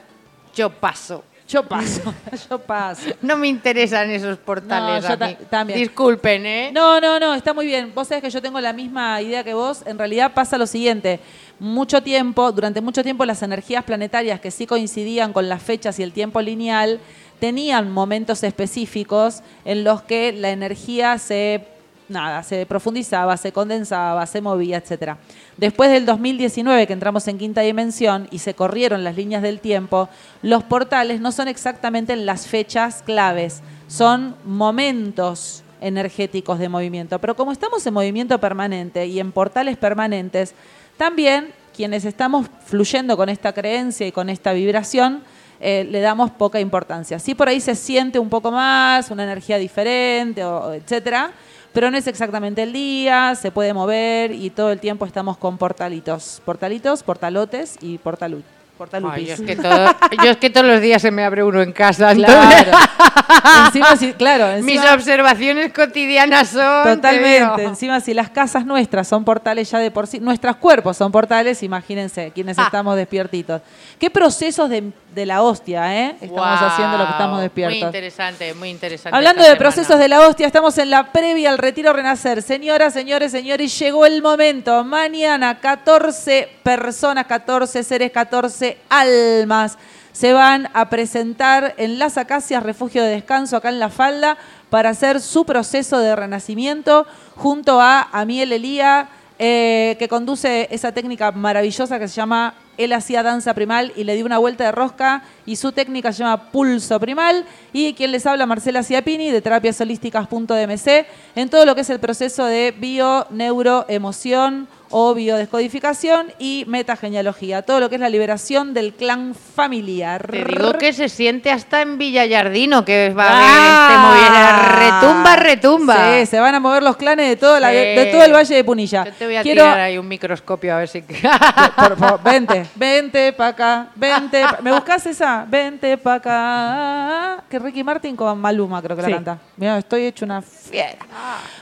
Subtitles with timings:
[0.54, 1.24] Yo paso.
[1.48, 2.14] Yo paso,
[2.48, 3.10] yo paso.
[3.22, 5.36] No me interesan esos portales No, yo a mí.
[5.50, 5.80] también.
[5.80, 6.70] Disculpen, ¿eh?
[6.72, 7.90] No, no, no, está muy bien.
[7.92, 9.82] Vos sabés que yo tengo la misma idea que vos.
[9.84, 11.18] En realidad pasa lo siguiente.
[11.58, 16.04] Mucho tiempo, durante mucho tiempo, las energías planetarias que sí coincidían con las fechas y
[16.04, 17.00] el tiempo lineal
[17.40, 21.66] tenían momentos específicos en los que la energía se
[22.10, 25.16] nada, se profundizaba, se condensaba, se movía, etcétera.
[25.56, 30.08] Después del 2019, que entramos en quinta dimensión y se corrieron las líneas del tiempo,
[30.42, 37.18] los portales no son exactamente en las fechas claves, son momentos energéticos de movimiento.
[37.20, 40.54] Pero como estamos en movimiento permanente y en portales permanentes,
[40.96, 45.22] también quienes estamos fluyendo con esta creencia y con esta vibración,
[45.60, 47.18] eh, le damos poca importancia.
[47.18, 51.32] Sí, por ahí se siente un poco más, una energía diferente, o, etcétera,
[51.72, 55.58] pero no es exactamente el día, se puede mover y todo el tiempo estamos con
[55.58, 56.42] portalitos.
[56.44, 58.42] Portalitos, portalotes y portalu
[58.80, 59.14] portalupis.
[59.18, 61.60] Ay, yo, es que todo- yo es que todos los días se me abre uno
[61.60, 62.14] en casa.
[62.14, 62.70] Claro.
[63.66, 66.84] encima, sí, claro, Mis observaciones cotidianas son.
[66.84, 67.64] te Totalmente.
[67.64, 71.62] Encima, si las casas nuestras son portales ya de por sí, nuestros cuerpos son portales,
[71.62, 72.64] imagínense, quienes Ah.
[72.64, 73.60] estamos despiertitos.
[73.98, 76.16] ¿Qué procesos de, de la hostia, eh?
[76.20, 77.82] Estamos haciendo lo que estamos Muy despiertos.
[77.82, 79.14] interesante, muy interesante.
[79.16, 82.40] Hablando de procesos de la hostia, estamos en la previa al retiro renacer.
[82.42, 84.84] Señoras, señores, señores, llegó el momento.
[84.84, 89.78] Mañana 14 personas, 14 seres, 14 almas
[90.12, 94.36] se van a presentar en Las Acacias, refugio de descanso acá en La Falda,
[94.68, 99.08] para hacer su proceso de renacimiento junto a Amiel Elía,
[99.38, 104.14] eh, que conduce esa técnica maravillosa que se llama él hacía danza primal y le
[104.14, 107.44] dio una vuelta de rosca y su técnica se llama pulso primal.
[107.72, 111.06] Y quien les habla, Marcela Ciapini, de terapiasolísticas.dmc,
[111.36, 117.62] en todo lo que es el proceso de bio, neuro, emoción o biodescodificación y metagenealogía,
[117.62, 120.26] todo lo que es la liberación del clan familiar.
[120.30, 124.12] Te digo que se siente hasta en Villallardino que va a Ah.
[124.12, 125.00] haber este.
[125.00, 126.18] Retumba, retumba.
[126.20, 129.04] Sí, se van a mover los clanes de, la- todo el Valle de Punilla.
[129.04, 131.02] Yo te voy a Quiero, tirar ahí un microscopio a ver si.
[131.76, 134.42] Por favor, vente, vente pa' acá, vente.
[134.42, 135.44] pa- ¿Me buscas esa?
[135.48, 137.44] Vente pa' acá.
[137.48, 139.10] Que Ricky Martin con Maluma creo que Sí.
[139.10, 139.38] la canta.
[139.56, 140.96] Mira, estoy hecho una fiera.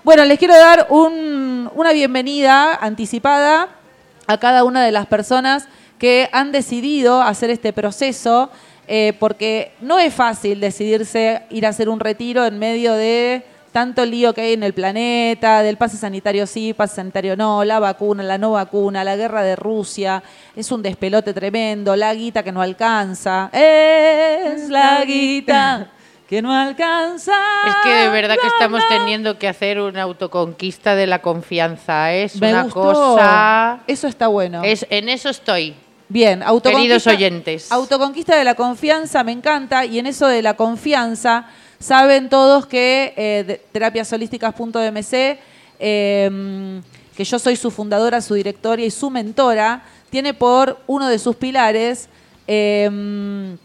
[0.03, 5.69] Bueno, les quiero dar un- una bienvenida anticipada a cada una de las personas
[5.99, 8.51] que han decidido hacer este proceso,
[8.87, 14.05] eh, porque no es fácil decidirse ir a hacer un retiro en medio de tanto
[14.07, 18.22] lío que hay en el planeta, del pase sanitario sí, pase sanitario no, la vacuna,
[18.22, 20.22] la no vacuna, la guerra de Rusia,
[20.57, 25.91] es un despelote tremendo, la guita que no alcanza, es la guita
[26.28, 27.33] que no alcanza.
[27.66, 32.13] Es que de verdad que estamos teniendo que hacer una autoconquista de la confianza.
[32.13, 32.83] Es Me una gustó.
[32.83, 33.80] cosa.
[33.86, 34.63] Eso está bueno.
[34.63, 35.75] Es, en eso estoy.
[36.10, 36.78] Bien, autoconquista.
[36.80, 37.72] Queridos oyentes.
[37.72, 41.47] Autoconquista de la confianza me encanta y en eso de la confianza
[41.78, 45.39] saben todos que eh, terapiasolísticas.mc,
[45.80, 46.80] eh,
[47.16, 51.36] que yo soy su fundadora, su directora y su mentora, tiene por uno de sus
[51.36, 52.10] pilares
[52.47, 53.57] eh,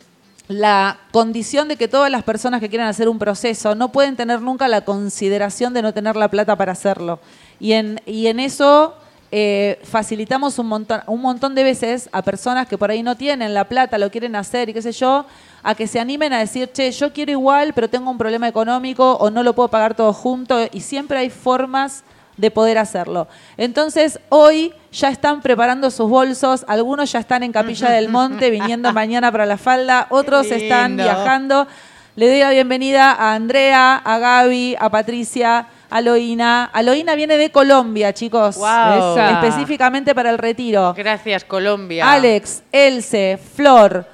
[0.48, 4.42] la condición de que todas las personas que quieran hacer un proceso no pueden tener
[4.42, 7.19] nunca la consideración de no tener la plata para hacerlo.
[7.60, 8.95] Y en, y en eso
[9.31, 13.54] eh, facilitamos un montón, un montón de veces a personas que por ahí no tienen
[13.54, 15.25] la plata, lo quieren hacer y qué sé yo,
[15.63, 19.13] a que se animen a decir, che, yo quiero igual, pero tengo un problema económico
[19.13, 20.60] o no lo puedo pagar todo junto.
[20.72, 22.04] Y siempre hay formas
[22.38, 23.27] de poder hacerlo.
[23.57, 28.91] Entonces, hoy ya están preparando sus bolsos, algunos ya están en Capilla del Monte viniendo
[28.94, 31.68] mañana para la falda, otros están viajando.
[32.15, 36.65] Le doy la bienvenida a Andrea, a Gaby, a Patricia, a Loina.
[36.65, 38.57] Aloina viene de Colombia, chicos.
[38.57, 39.41] Esa.
[39.41, 40.94] Específicamente para el retiro.
[40.95, 42.12] Gracias, Colombia.
[42.12, 44.06] Alex, Else, Flor,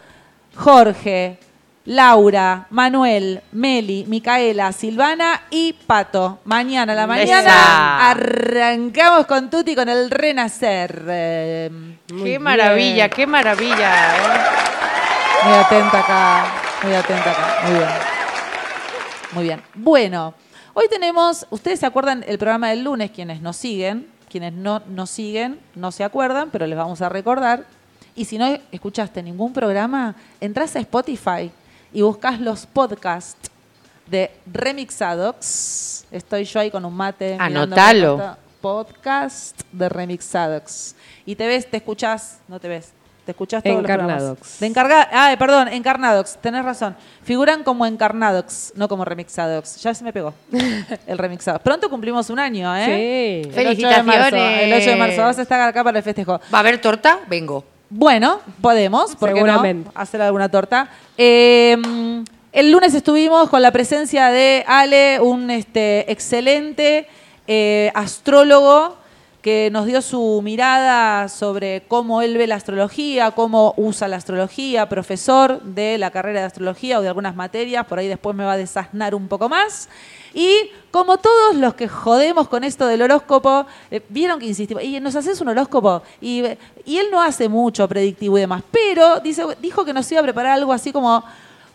[0.56, 1.40] Jorge,
[1.90, 6.38] Laura, Manuel, Meli, Micaela, Silvana y Pato.
[6.46, 8.10] Mañana a la mañana Esa.
[8.12, 11.04] arrancamos con Tuti con el renacer.
[11.08, 11.70] Eh,
[12.12, 12.44] Muy Qué bien.
[12.44, 14.16] maravilla, qué maravilla.
[14.18, 14.20] ¿eh?
[15.46, 16.46] muy atenta acá,
[16.84, 17.58] muy atenta acá.
[17.64, 17.90] Muy bien.
[19.32, 19.62] Muy bien.
[19.74, 20.36] Bueno,
[20.76, 25.10] hoy tenemos, ustedes se acuerdan el programa del lunes, quienes nos siguen, quienes no nos
[25.10, 27.64] siguen, no se acuerdan, pero les vamos a recordar.
[28.16, 31.50] Y si no escuchaste ningún programa, entras a Spotify
[31.94, 33.50] y buscas los podcasts
[34.08, 36.06] de Remixadox.
[36.12, 37.38] Estoy yo ahí con un mate.
[37.40, 38.38] Anotalo.
[38.62, 40.96] Podcast de Remixadox.
[41.26, 42.92] Y te ves, te escuchás, no te ves.
[43.26, 43.86] Te escuchás todos los.
[43.86, 44.60] Encarnadox.
[44.60, 46.96] De encarga, ah, perdón, Encarnadox, tenés razón.
[47.24, 49.82] Figuran como Encarnadox, no como Remixadox.
[49.82, 50.34] Ya se me pegó
[51.08, 51.64] el Remixadox.
[51.64, 53.44] Pronto cumplimos un año, ¿eh?
[53.46, 53.52] Sí.
[53.60, 54.62] El 8 de marzo, Felicitaciones.
[54.64, 55.22] El 8 de marzo.
[55.22, 56.42] Vas a estar acá para el festejo.
[56.54, 57.20] ¿Va a haber torta?
[57.28, 57.64] Vengo.
[57.90, 59.90] Bueno, podemos, ¿por qué Seguramente.
[59.94, 60.00] no?
[60.00, 60.90] Hacer alguna torta.
[61.18, 61.76] Eh,
[62.52, 67.08] el lunes estuvimos con la presencia de Ale, un este, excelente
[67.48, 68.99] eh, astrólogo
[69.50, 74.88] que nos dio su mirada sobre cómo él ve la astrología, cómo usa la astrología,
[74.88, 78.52] profesor de la carrera de astrología o de algunas materias, por ahí después me va
[78.54, 79.90] a desasnar un poco más.
[80.36, 85.00] Y como todos los que jodemos con esto del horóscopo, eh, vieron que insistimos, y
[85.00, 86.44] nos haces un horóscopo, y,
[86.86, 90.24] y él no hace mucho predictivo y demás, pero dice, dijo que nos iba a
[90.24, 91.24] preparar algo así como,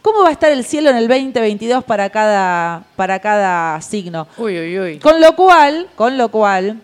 [0.01, 4.29] ¿cómo va a estar el cielo en el 2022 para cada, para cada signo?
[4.39, 4.99] Uy, uy, uy.
[5.01, 6.81] Con lo cual, con lo cual,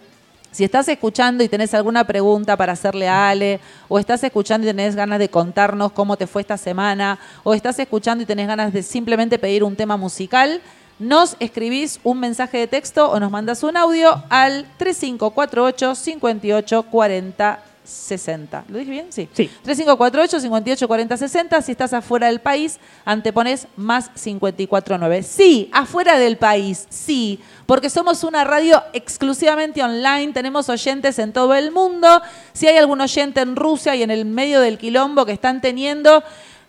[0.51, 4.71] si estás escuchando y tenés alguna pregunta para hacerle a Ale, o estás escuchando y
[4.71, 8.73] tenés ganas de contarnos cómo te fue esta semana, o estás escuchando y tenés ganas
[8.73, 10.61] de simplemente pedir un tema musical,
[10.99, 17.70] nos escribís un mensaje de texto o nos mandas un audio al 3548 58 40
[17.91, 18.65] 60.
[18.69, 19.07] ¿Lo dije bien?
[19.11, 19.29] Sí.
[19.33, 19.51] Sí.
[19.63, 21.63] 3548 58 40 60.
[21.63, 25.23] Si estás afuera del país, antepones más 549.
[25.23, 31.55] Sí, afuera del país, sí, porque somos una radio exclusivamente online, tenemos oyentes en todo
[31.55, 32.21] el mundo.
[32.53, 36.23] Si hay algún oyente en Rusia y en el medio del quilombo que están teniendo,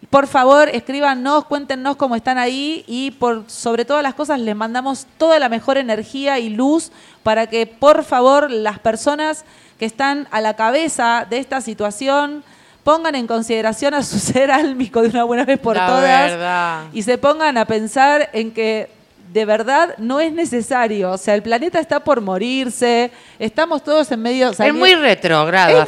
[0.09, 5.05] por favor, escríbanos, cuéntenos cómo están ahí y por sobre todas las cosas les mandamos
[5.17, 6.91] toda la mejor energía y luz
[7.23, 9.45] para que por favor las personas
[9.81, 12.43] que están a la cabeza de esta situación
[12.83, 16.83] pongan en consideración a su ser álmico de una buena vez por La todas verdad.
[16.93, 18.91] y se pongan a pensar en que
[19.31, 21.11] de verdad no es necesario.
[21.11, 24.49] O sea, el planeta está por morirse, estamos todos en medio...
[24.49, 24.99] o sea, es muy muy-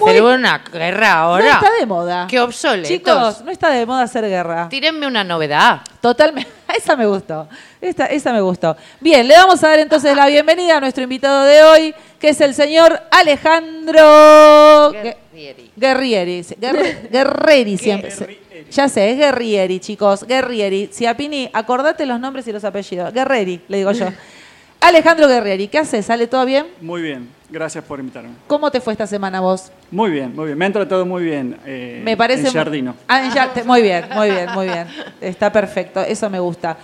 [0.08, 1.52] hacer una guerra no ahora.
[1.54, 2.28] está de moda.
[2.30, 2.88] Qué obsoletos.
[2.90, 4.70] Chicos, no está de moda hacer guerra.
[4.70, 5.82] Tírenme una novedad.
[6.00, 6.50] Totalmente.
[6.74, 7.48] Esa me gustó.
[7.80, 8.76] Esta, esa me gustó.
[9.02, 12.42] Bien, le vamos a dar entonces la bienvenida a nuestro invitado de hoy, que es
[12.42, 15.72] el señor Alejandro Gue- Guerrieri.
[15.76, 16.46] Guerrieri.
[17.12, 18.43] Guerrieri siempre.
[18.72, 20.26] Ya sé, es Guerrieri, chicos.
[20.28, 20.88] Guerrieri.
[20.92, 23.14] Ciapini, acordate los nombres y los apellidos.
[23.14, 24.08] Guerrieri, le digo yo.
[24.82, 26.06] Alejandro Guerrieri, ¿qué haces?
[26.06, 26.66] ¿Sale todo bien?
[26.82, 28.32] Muy bien, gracias por invitarme.
[28.48, 29.72] ¿Cómo te fue esta semana vos?
[29.90, 30.58] Muy bien, muy bien.
[30.58, 31.58] Me han tratado muy bien.
[31.66, 32.48] eh, Me parece.
[32.48, 32.96] En Jardino.
[33.08, 33.24] Ah,
[33.56, 34.86] en Muy bien, muy bien, muy bien.
[35.22, 36.76] Está perfecto, eso me gusta.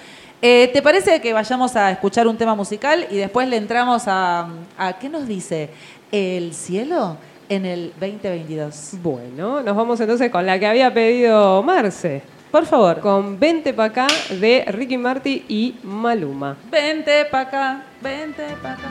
[0.42, 4.48] Eh, ¿Te parece que vayamos a escuchar un tema musical y después le entramos a,
[4.78, 5.70] a ¿qué nos dice?
[6.10, 7.18] El cielo
[7.50, 8.92] en el 2022.
[9.04, 12.22] Bueno, nos vamos entonces con la que había pedido Marce.
[12.52, 13.00] Por favor.
[13.00, 16.58] Con Vente pa' acá de Ricky Marty y Maluma.
[16.72, 18.90] Vente pa' acá, vente pa' acá.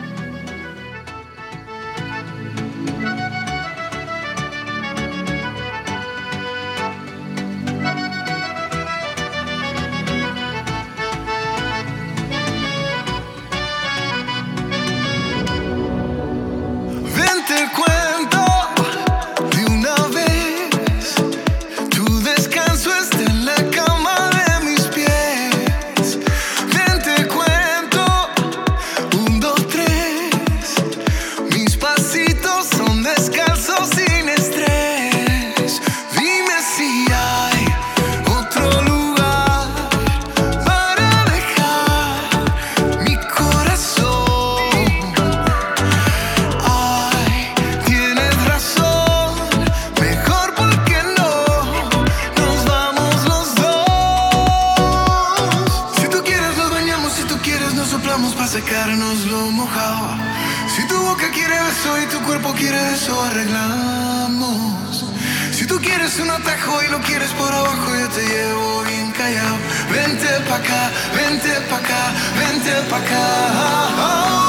[17.16, 17.97] Ven
[71.38, 74.47] vente pa' acá, vente pa' acá.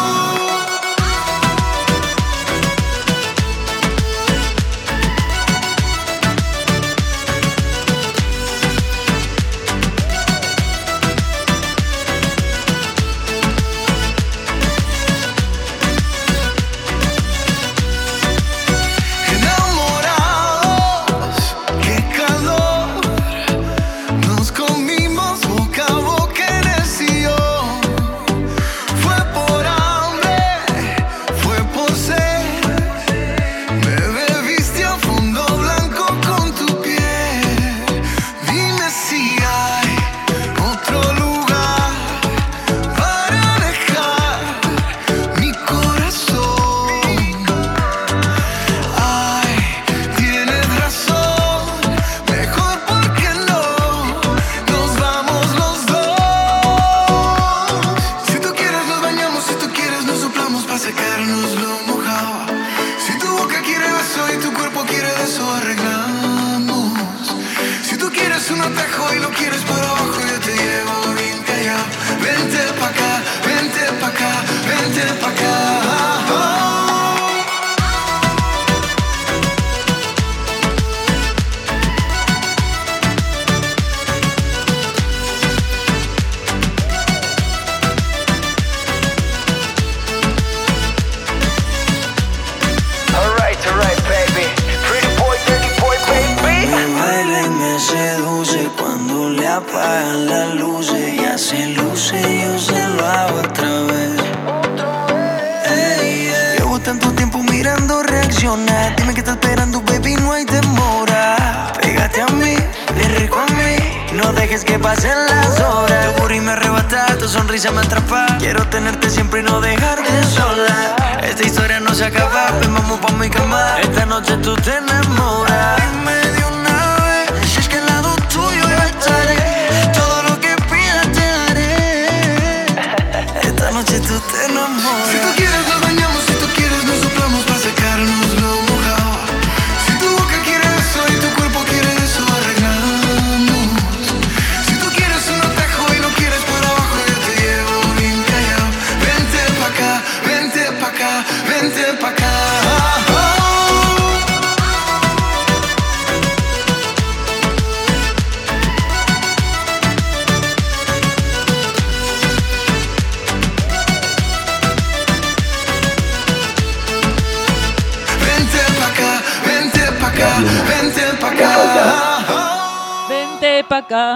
[134.50, 135.08] Enamoras.
[135.12, 136.19] Si tú quieres nos bañamos,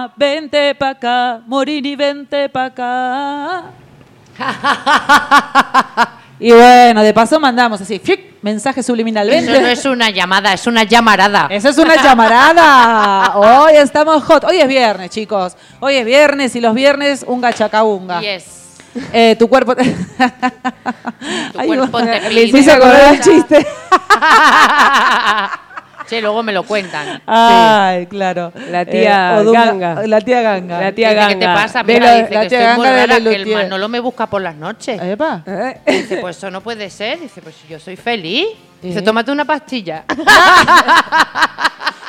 [0.04, 3.64] acá, vente pa' acá, Morini, vente pa' acá.
[6.40, 8.00] y bueno, de paso mandamos así,
[8.42, 9.28] mensaje subliminal.
[9.30, 11.46] Eso no es una llamada, es una llamarada.
[11.50, 13.36] Esa es una llamarada.
[13.36, 14.44] Hoy estamos hot.
[14.44, 15.56] Hoy es viernes, chicos.
[15.80, 18.20] Hoy es viernes y los viernes un gachacaunga.
[18.20, 18.62] Yes.
[19.12, 19.74] Eh, tu cuerpo.
[19.74, 19.82] tu
[21.66, 22.72] cuerpo te pide.
[22.72, 23.66] acordar el chiste.
[26.06, 27.22] Sí, luego me lo cuentan.
[27.26, 28.52] Ay, claro.
[28.54, 30.06] Eh, La tía Odunga- Ganga.
[30.06, 30.80] La tía Ganga.
[30.80, 31.28] La tía Ganga.
[31.28, 31.82] ¿Qué te pasa?
[31.82, 33.46] De Mira, la- dice la que tía estoy muy Ganga de rara, que el.
[33.54, 35.00] Manolo me busca por las noches.
[35.02, 35.42] Epa.
[35.86, 37.20] Dice, pues eso no puede ser.
[37.20, 38.46] Dice, pues yo soy feliz.
[38.82, 40.04] Dice, tómate una pastilla.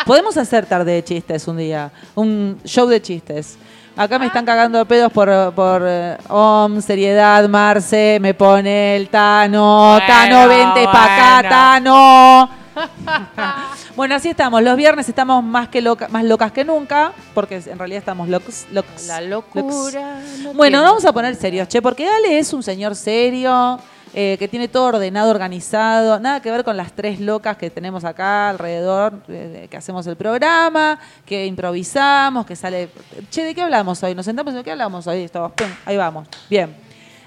[0.06, 1.90] Podemos hacer tarde de chistes un día.
[2.14, 3.58] Un show de chistes.
[3.98, 9.08] Acá me están cagando de pedos por, por eh, Om, seriedad, Marce, me pone el
[9.08, 11.50] Tano, Bueno, Tano, vente pa' acá, bueno.
[11.50, 12.50] Tano.
[13.96, 14.62] bueno, así estamos.
[14.62, 18.65] Los viernes estamos más que loca, más locas que nunca, porque en realidad estamos locos.
[18.72, 19.63] locos La locos.
[19.63, 20.20] locura.
[20.41, 23.79] no Bueno, vamos a poner serios, che, porque Ale es un señor serio,
[24.13, 28.05] eh, que tiene todo ordenado, organizado, nada que ver con las tres locas que tenemos
[28.05, 32.89] acá alrededor, eh, que hacemos el programa, que improvisamos, que sale...
[33.29, 34.15] Che, ¿de qué hablamos hoy?
[34.15, 35.27] Nos sentamos, ¿de qué hablamos hoy?
[35.27, 36.27] Pum, ahí vamos.
[36.50, 36.75] Bien.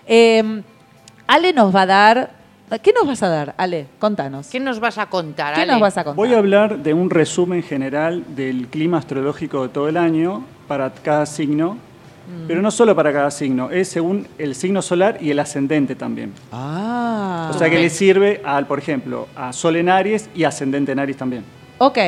[0.06, 0.62] Eh,
[1.26, 2.37] Ale nos va a dar...
[2.82, 3.86] ¿Qué nos vas a dar, Ale?
[3.98, 4.48] Contanos.
[4.48, 5.72] ¿Qué nos vas a contar, ¿Qué Ale?
[5.72, 6.16] nos vas a contar?
[6.16, 10.90] Voy a hablar de un resumen general del clima astrológico de todo el año para
[10.92, 11.78] cada signo,
[12.46, 16.34] pero no solo para cada signo, es según el signo solar y el ascendente también.
[16.52, 17.50] Ah.
[17.54, 20.98] O sea que le sirve al, por ejemplo, a Sol en Aries y ascendente en
[20.98, 21.44] Aries también.
[21.78, 21.98] Ok.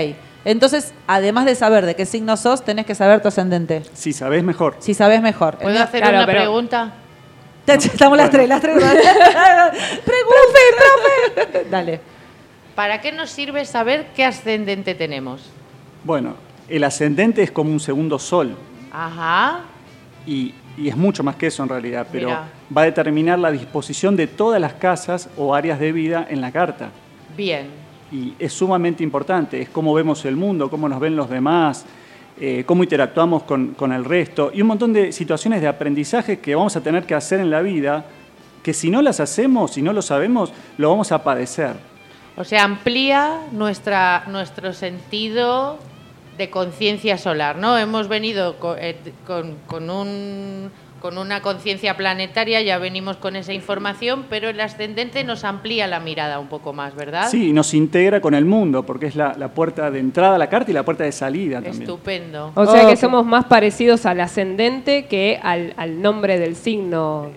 [0.45, 3.83] Entonces, además de saber de qué signo sos, tenés que saber tu ascendente.
[3.95, 4.76] Si sabés mejor.
[4.79, 5.57] Si sabés mejor.
[5.59, 6.93] ¿Puedo hacer claro, una pero- pregunta?
[7.67, 8.75] Estamos las tres, las tres.
[10.05, 11.64] Pregunte, profe.
[11.71, 12.00] Dale.
[12.75, 15.50] ¿Para qué nos sirve saber qué ascendente tenemos?
[16.05, 16.35] Bueno,
[16.69, 18.57] el ascendente es como un segundo sol
[18.90, 19.61] Ajá.
[20.26, 22.49] y, y es mucho más que eso en realidad, pero Mira.
[22.75, 26.50] va a determinar la disposición de todas las casas o áreas de vida en la
[26.52, 26.90] carta.
[27.37, 27.69] Bien.
[28.11, 31.85] Y es sumamente importante, es cómo vemos el mundo, cómo nos ven los demás,
[32.40, 36.54] eh, cómo interactuamos con, con el resto y un montón de situaciones de aprendizaje que
[36.54, 38.04] vamos a tener que hacer en la vida,
[38.62, 41.75] que si no las hacemos, si no lo sabemos, lo vamos a padecer.
[42.37, 45.78] O sea, amplía nuestra, nuestro sentido
[46.38, 47.76] de conciencia solar, ¿no?
[47.76, 50.70] Hemos venido eh, con, con un-
[51.00, 55.99] con una conciencia planetaria, ya venimos con esa información, pero el ascendente nos amplía la
[55.99, 57.28] mirada un poco más, ¿verdad?
[57.30, 60.38] Sí, y nos integra con el mundo, porque es la, la puerta de entrada a
[60.38, 61.83] la carta y la puerta de salida también.
[61.83, 62.52] Estupendo.
[62.54, 67.30] O sea que somos más parecidos al ascendente que al, al nombre del signo.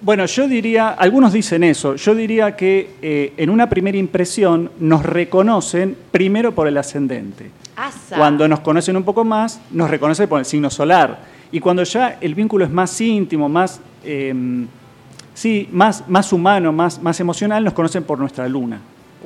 [0.00, 5.04] Bueno, yo diría, algunos dicen eso, yo diría que eh, en una primera impresión nos
[5.04, 7.50] reconocen primero por el ascendente.
[7.76, 8.16] Asa.
[8.16, 11.35] Cuando nos conocen un poco más, nos reconocen por el signo solar.
[11.52, 14.34] Y cuando ya el vínculo es más íntimo, más, eh,
[15.34, 18.80] sí, más, más humano, más, más emocional, nos conocen por nuestra luna.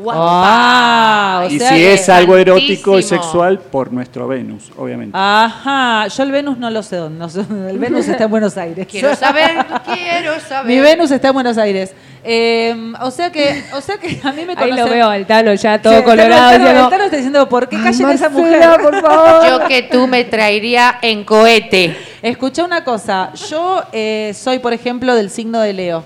[0.08, 5.16] Ah, o y sea si es algo erótico y sexual, por nuestro Venus, obviamente.
[5.18, 7.18] Ajá, yo el Venus no lo sé dónde.
[7.18, 7.70] no sé dónde.
[7.70, 8.86] El Venus está en Buenos Aires.
[8.86, 10.66] Quiero saber, quiero saber.
[10.66, 11.92] Mi Venus está en Buenos Aires.
[12.22, 14.76] Eh, o sea que, o sea que a mí me Ahí conocen.
[14.84, 16.50] lo veo al Tano ya todo colorado.
[16.52, 18.80] el Tano- diciendo, el Tano está diciendo, ¿por qué callen a esa "Marcela, mujer?
[18.82, 19.46] por favor.
[19.48, 21.96] Yo que tú me traería en cohete.
[22.22, 23.32] Escucha una cosa.
[23.48, 26.04] Yo eh, soy, por ejemplo, del signo de Leo.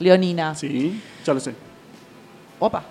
[0.00, 0.54] Leonina.
[0.56, 1.54] Sí, ya lo sé.
[2.58, 2.82] Opa.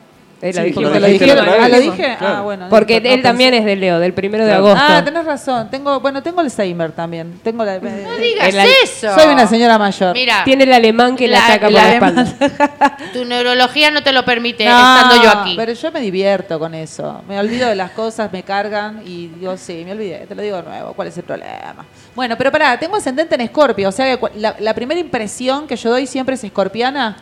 [0.41, 0.83] Eh, lo Sí, dijimos.
[0.89, 1.45] porque ¿Te lo dijiste dijeron?
[1.45, 2.15] la Ah, ¿lo dije?
[2.17, 2.35] Claro.
[2.37, 2.67] Ah, bueno.
[2.69, 4.79] Porque no él también es de Leo, del primero de agosto.
[4.81, 5.69] Ah, tenés razón.
[5.69, 7.39] Tengo, bueno, tengo Alzheimer también.
[7.43, 9.13] Tengo la, No digas El al- eso.
[9.13, 10.13] Soy una señora mayor.
[10.15, 12.97] Mira, Tiene el alemán que le La- ataca por la la espalda.
[13.13, 15.53] tu neurología no te lo permite No, estando yo aquí.
[15.55, 17.21] Pero yo me divierto con eso.
[17.27, 20.57] Me olvido de las cosas, me cargan y digo, sí, me olvidé, te lo digo
[20.57, 21.85] de nuevo, ¿cuál es el problema?
[22.15, 25.91] Bueno, pero pará, tengo ascendente en Escorpio, o sea la, la primera impresión que yo
[25.91, 27.17] doy siempre es escorpiana.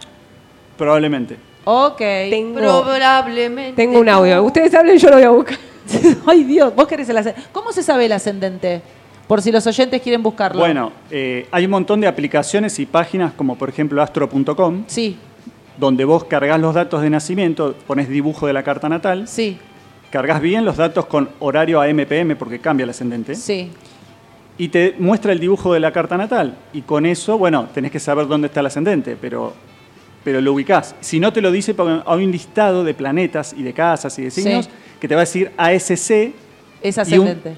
[0.78, 1.49] Probablemente.
[1.72, 1.98] Ok.
[1.98, 3.76] Tengo, Probablemente.
[3.76, 4.44] tengo un audio.
[4.44, 5.58] Ustedes hablen, yo lo voy a buscar.
[6.26, 7.50] Ay Dios, vos querés el ascendente.
[7.52, 8.82] ¿Cómo se sabe el ascendente?
[9.28, 10.60] Por si los oyentes quieren buscarlo.
[10.60, 15.16] Bueno, eh, hay un montón de aplicaciones y páginas como por ejemplo astro.com, Sí,
[15.78, 19.60] donde vos cargas los datos de nacimiento, pones dibujo de la carta natal, sí,
[20.10, 23.70] cargas bien los datos con horario AM/PM porque cambia el ascendente sí.
[24.58, 28.00] y te muestra el dibujo de la carta natal y con eso, bueno, tenés que
[28.00, 29.54] saber dónde está el ascendente, pero
[30.24, 30.96] pero lo ubicás.
[31.02, 34.24] Si no te lo dice, porque hay un listado de planetas y de casas y
[34.24, 34.42] de Sí.
[34.42, 36.34] signos que te va a decir ASC
[36.82, 36.98] Es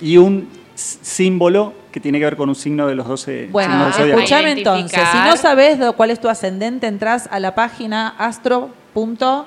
[0.02, 3.74] y un, y símbolo que tiene que ver con un signo de los 12 Bueno,
[3.74, 5.00] signos del escuchame entonces.
[5.12, 9.45] Si no sabes cuál es tu ascendente, entras a la página astro.com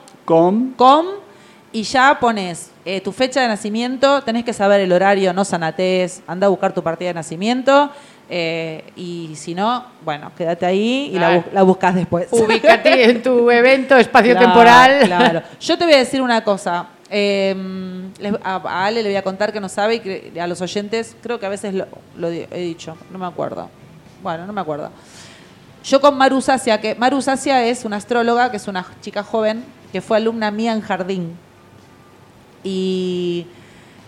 [0.76, 1.06] Com,
[1.72, 6.22] y ya pones eh, tu fecha de nacimiento, tenés que saber el horario, no sanatés,
[6.26, 7.90] anda a buscar tu partida de nacimiento
[8.36, 11.44] eh, y si no, bueno, quédate ahí y la, Claro.
[11.52, 12.26] la buscas después.
[12.32, 15.00] Ubícate en tu evento Claro, espacio-temporal.
[15.06, 15.42] Claro.
[15.60, 16.86] Yo te voy a decir una cosa.
[17.10, 17.54] Eh,
[18.18, 21.16] les- a, Ale le voy a contar que no sabe y que a los oyentes
[21.22, 23.70] creo que a veces lo, he dicho, no me acuerdo.
[24.20, 24.90] Bueno, no me acuerdo.
[25.84, 29.64] Yo con Maru Sacia, que Maru Sacia es una astróloga, que es una chica joven,
[29.92, 31.36] que fue alumna mía en jardín.
[32.64, 33.46] Y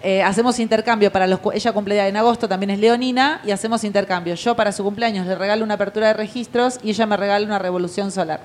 [0.03, 1.41] eh, hacemos intercambio para los...
[1.55, 4.35] Ella cumple en agosto, también es leonina, y hacemos intercambio.
[4.35, 7.59] Yo para su cumpleaños le regalo una apertura de registros y ella me regala una
[7.59, 8.41] revolución solar.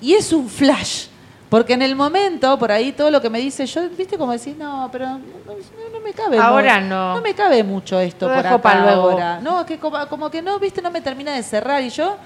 [0.00, 1.06] Y es un flash.
[1.48, 4.56] Porque en el momento, por ahí, todo lo que me dice, yo, viste, como decir,
[4.58, 6.38] no, pero no, me cabe.
[6.38, 7.14] Ahora no.
[7.14, 9.10] No me cabe mucho esto por acá luego.
[9.10, 9.40] ahora.
[9.40, 11.82] No, que como, como que no, viste, no me termina de cerrar.
[11.84, 12.16] Y yo,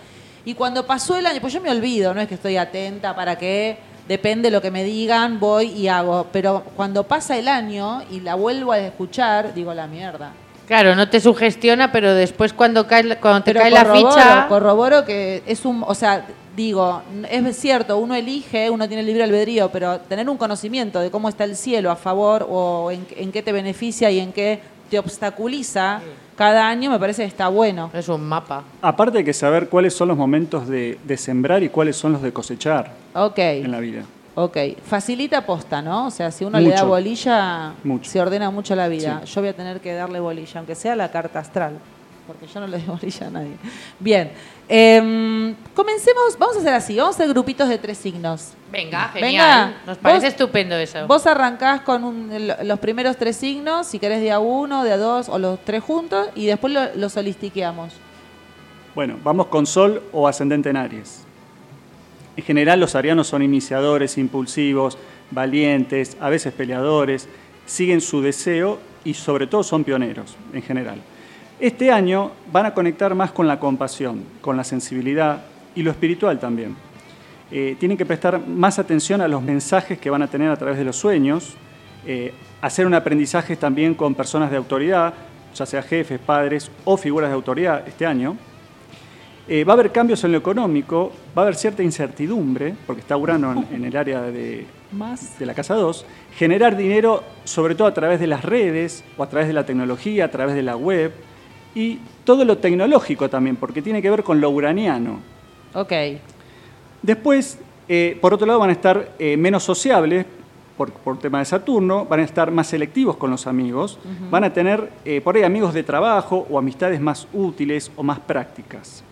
[0.44, 3.36] y cuando pasó el año, pues yo me olvido, no es que estoy atenta para
[3.36, 3.78] que,
[4.10, 6.26] depende lo que me digan, voy y hago.
[6.32, 10.32] Pero cuando pasa el año y la vuelvo a escuchar, digo, la mierda.
[10.66, 14.10] Claro, no te sugestiona, pero después cuando, cae, la- cuando te Pero cae la corroboro,
[14.12, 14.46] ficha...
[14.48, 19.22] corroboro que es un, o sea, digo, es cierto, uno elige, uno tiene el libre
[19.22, 23.30] albedrío, pero tener un conocimiento de cómo está el cielo a favor o en, en
[23.30, 26.00] qué te beneficia y en qué te obstaculiza
[26.40, 27.90] cada año me parece que está bueno.
[27.92, 28.64] Es un mapa.
[28.80, 32.22] aparte hay que saber cuáles son los momentos de, de sembrar y cuáles son los
[32.22, 34.04] de cosechar Ok, en la vida.
[34.36, 34.56] ok.
[34.82, 36.06] Facilita posta, ¿no?
[36.06, 38.10] O sea, si uno le da bolilla, Mucho.
[38.10, 39.20] se ordena mucho la vida.
[39.26, 39.34] Sí.
[39.34, 41.74] Yo voy a tener que darle bolilla, aunque sea la carta astral,
[42.32, 43.56] porque yo no le doy bolilla a nadie.
[43.98, 44.30] Bien,
[44.68, 48.52] em, comencemos, vamos a hacer así, vamos a hacer grupitos de tres signos.
[48.70, 49.30] Venga, genial.
[49.70, 51.06] Venga, Nos parece vos- estupendo eso.
[51.06, 54.92] Vos arrancás con un- lo- los primeros tres signos, si querés de a uno, de
[54.92, 57.92] a dos o los tres juntos, y después lo- los solistiqueamos.
[58.94, 61.24] Bueno, vamos con Sol o ascendente en Aries.
[62.36, 64.96] En general los arianos son iniciadores, impulsivos,
[65.30, 67.28] valientes, a veces peleadores,
[67.66, 71.00] siguen su deseo y sobre todo son pioneros en general.
[71.60, 75.42] Este año van a conectar más con la compasión, con la sensibilidad
[75.74, 76.74] y lo espiritual también.
[77.50, 80.78] Eh, tienen que prestar más atención a los mensajes que van a tener a través
[80.78, 81.56] de los sueños,
[82.06, 85.12] eh, hacer un aprendizaje también con personas de autoridad,
[85.54, 88.38] ya sea jefes, padres o figuras de autoridad este año.
[89.46, 93.18] Eh, va a haber cambios en lo económico, va a haber cierta incertidumbre, porque está
[93.18, 95.38] Urano en, en el área de, Más.
[95.38, 99.28] de la casa 2, generar dinero sobre todo a través de las redes o a
[99.28, 101.12] través de la tecnología, a través de la web
[101.74, 105.20] y todo lo tecnológico también, porque tiene que ver con lo uraniano.
[105.74, 105.92] Ok.
[107.02, 110.26] Después, eh, por otro lado, van a estar eh, menos sociables
[110.76, 113.98] por, por tema de Saturno, van a estar más selectivos con los amigos,
[114.30, 118.18] van a tener eh, por ahí amigos de trabajo o amistades más útiles o más
[118.18, 119.04] prácticas.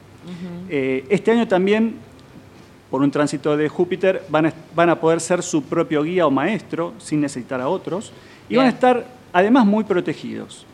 [0.68, 1.96] Este año también,
[2.90, 6.30] por un tránsito de Júpiter, van a, van a poder ser su propio guía o
[6.30, 8.12] maestro sin necesitar a otros
[8.48, 10.66] y van a estar además muy protegidos.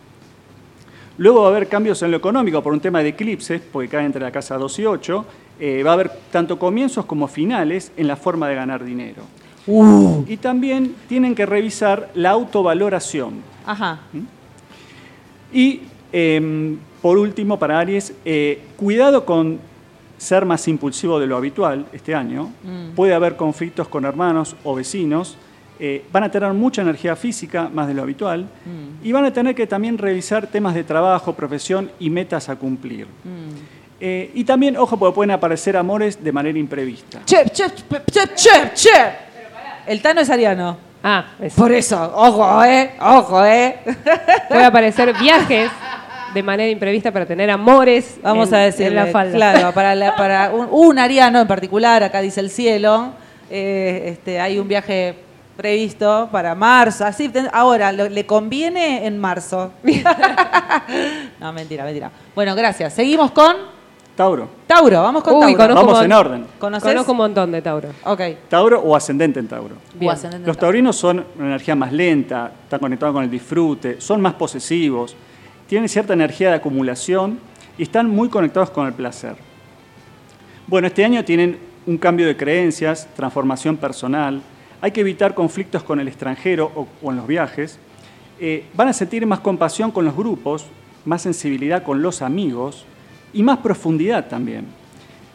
[1.17, 4.05] Luego va a haber cambios en lo económico por un tema de eclipses, porque cae
[4.05, 5.25] entre la casa 2 y 8.
[5.61, 9.23] Eh, va a haber tanto comienzos como finales en la forma de ganar dinero.
[10.27, 13.35] Y también tienen que revisar la autovaloración.
[13.65, 14.01] Ajá.
[15.53, 15.81] Y
[16.13, 19.59] em, por último, para Aries, eh, cuidado con
[20.19, 22.51] ser más impulsivo de lo habitual este año.
[22.95, 25.37] Puede haber conflictos con hermanos o vecinos.
[25.81, 28.47] Eh, van a tener mucha energía física, más de lo habitual.
[29.03, 33.07] Y van a tener que también revisar temas de trabajo, profesión y metas a cumplir.
[34.01, 37.21] Eh, y también, ojo, porque pueden aparecer amores de manera imprevista.
[37.25, 37.73] Chef, chef,
[38.11, 39.13] chef, chef, chef.
[39.87, 40.77] El Tano es ariano.
[41.03, 43.77] Ah, es- Por eso, ojo, eh, ojo, eh.
[44.49, 45.71] puede aparecer viajes
[46.33, 49.35] de manera imprevista para tener amores Vamos en, a decir la falda.
[49.37, 53.13] Claro, para, la- para un, un ariano en particular, acá dice el cielo,
[53.51, 55.15] eh, este, hay un viaje
[55.57, 57.05] previsto para marzo.
[57.05, 59.73] Así, ahora, lo- le conviene en marzo.
[61.41, 62.11] no, mentira, mentira.
[62.35, 62.93] Bueno, gracias.
[62.95, 63.57] Seguimos con
[64.17, 64.49] Tauro.
[64.67, 65.75] Tauro, vamos con Uy, Tauro.
[65.75, 66.47] Vamos en orden.
[66.59, 66.89] ¿Conoces?
[66.89, 67.89] Conozco un montón de Tauro.
[68.05, 68.21] Ok.
[68.49, 69.77] Tauro o ascendente en Tauro.
[70.09, 74.35] Ascendente Los taurinos son una energía más lenta, están conectados con el disfrute, son más
[74.35, 75.17] posesivos,
[75.69, 77.39] tienen cierta energía de acumulación
[77.77, 79.35] y están muy conectados con el placer.
[80.67, 84.41] Bueno, este año tienen un cambio de creencias, transformación personal,
[84.85, 87.79] hay que evitar conflictos con el extranjero o, o en los viajes,
[88.41, 90.67] Eh, van a sentir más compasión con los grupos,
[91.05, 92.85] más sensibilidad con los amigos
[93.33, 94.67] y más profundidad también.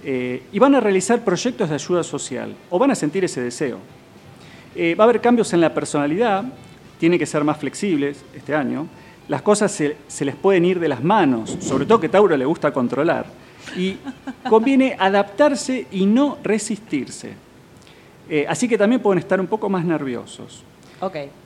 [0.04, 3.80] Eh, y van a realizar proyectos de ayuda social o van a sentir ese deseo.
[4.76, 6.44] Eh, va a haber cambios en la personalidad,
[7.00, 8.88] tienen que ser más flexibles este año.
[9.30, 12.72] Las cosas se, les pueden ir de las manos, sobre todo que Tauro le gusta
[12.72, 13.26] controlar.
[13.78, 13.98] Y
[14.50, 17.34] conviene adaptarse y no resistirse.
[18.30, 20.63] Eh, así que también pueden estar un poco más nerviosos.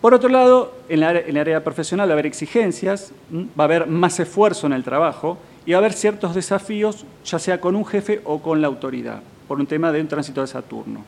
[0.02, 3.66] Por otro lado, en la, en el área profesional va a haber exigencias, va a
[3.66, 7.76] haber más esfuerzo en el trabajo y va a haber ciertos desafíos, ya sea con
[7.76, 11.06] un jefe o con la autoridad, por un tema de un tránsito de Saturno.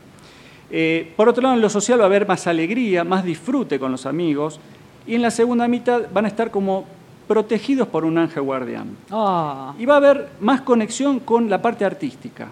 [0.70, 3.92] Eh, por otro lado, en lo social va a haber más alegría, más disfrute con
[3.92, 4.60] los amigos
[5.08, 6.86] y en la segunda mitad van a estar como
[7.28, 8.96] protegidos por un ángel guardián.
[9.12, 9.74] Ah.
[9.78, 12.50] Y va a haber más conexión con la parte artística.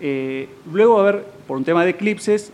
[0.00, 2.52] Eh, luego va a haber, por un tema de eclipses,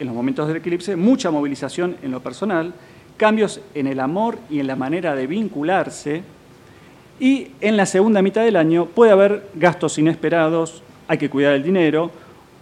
[0.00, 2.72] en los momentos del eclipse, mucha movilización en lo personal,
[3.18, 6.22] cambios en el amor y en la manera de vincularse.
[7.20, 11.62] Y en la segunda mitad del año puede haber gastos inesperados, hay que cuidar el
[11.62, 12.10] dinero,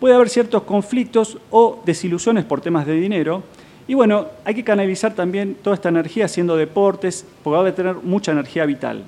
[0.00, 3.44] puede haber ciertos conflictos o desilusiones por temas de dinero.
[3.86, 7.94] Y bueno, hay que canalizar también toda esta energía haciendo deportes, porque va a tener
[8.02, 9.04] mucha energía vital.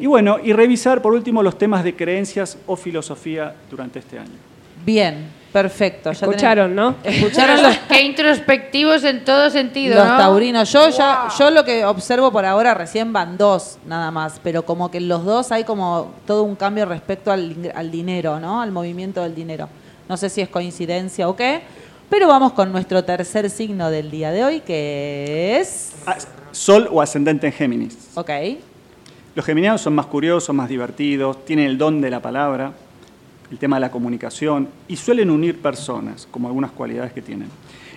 [0.00, 4.38] Y bueno, y revisar por último los temas de creencias o filosofía durante este año.
[4.86, 6.12] Bien, perfecto.
[6.12, 6.96] Ya Escucharon, ¿no?
[7.04, 10.16] Escucharon los, Qué introspectivos en todo sentido, los ¿no?
[10.16, 10.72] taurinos.
[10.72, 14.90] Yo ya, yo lo que observo por ahora recién van dos nada más, pero como
[14.90, 18.60] que en los dos hay como todo un cambio respecto al, al dinero, ¿no?
[18.62, 19.68] Al movimiento del dinero.
[20.08, 21.62] No sé si es coincidencia o qué,
[22.08, 25.92] pero vamos con nuestro tercer signo del día de hoy, que es...
[26.06, 26.16] Ah,
[26.52, 28.10] Sol o ascendente en Géminis.
[28.16, 28.30] Ok.
[29.36, 32.72] Los geminianos son más curiosos, más divertidos, tienen el don de la palabra,
[33.50, 37.48] el tema de la comunicación y suelen unir personas, como algunas cualidades que tienen.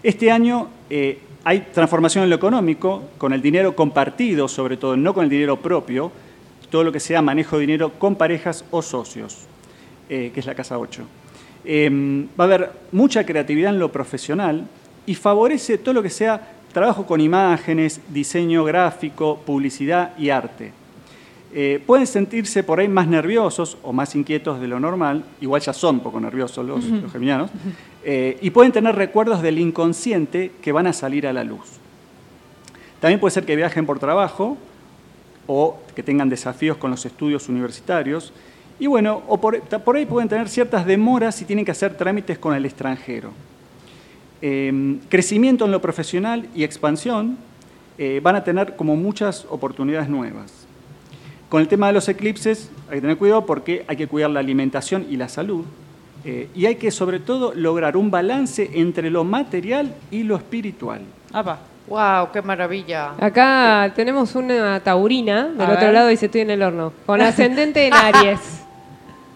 [0.01, 5.13] Este año eh, hay transformación en lo económico, con el dinero compartido, sobre todo, no
[5.13, 6.11] con el dinero propio,
[6.69, 9.45] todo lo que sea manejo de dinero con parejas o socios,
[10.09, 11.03] eh, que es la casa 8.
[11.65, 11.89] Eh,
[12.39, 14.65] va a haber mucha creatividad en lo profesional
[15.05, 20.71] y favorece todo lo que sea trabajo con imágenes, diseño gráfico, publicidad y arte.
[21.55, 25.71] Eh, pueden sentirse por ahí más nerviosos o más inquietos de lo normal, igual ya
[25.71, 27.51] son poco nerviosos los, los geminianos,
[28.03, 31.77] eh, y pueden tener recuerdos del inconsciente que van a salir a la luz.
[32.99, 34.57] También puede ser que viajen por trabajo
[35.45, 38.33] o que tengan desafíos con los estudios universitarios.
[38.79, 42.39] Y bueno, o por, por ahí pueden tener ciertas demoras si tienen que hacer trámites
[42.39, 43.31] con el extranjero.
[44.41, 47.37] Eh, crecimiento en lo profesional y expansión
[47.97, 50.62] eh, van a tener como muchas oportunidades nuevas.
[51.53, 54.39] Con el tema de los eclipses hay que tener cuidado porque hay que cuidar la
[54.39, 55.63] alimentación y la salud.
[56.25, 61.01] eh, y hay que sobre todo lograr un balance entre lo material y lo espiritual.
[61.31, 61.59] Apa.
[61.87, 62.31] ¡Wow!
[62.33, 63.11] ¡Qué maravilla!
[63.19, 65.93] Acá tenemos una taurina, del A otro ver.
[65.93, 68.39] lado dice estoy en el horno, con ascendente en Aries.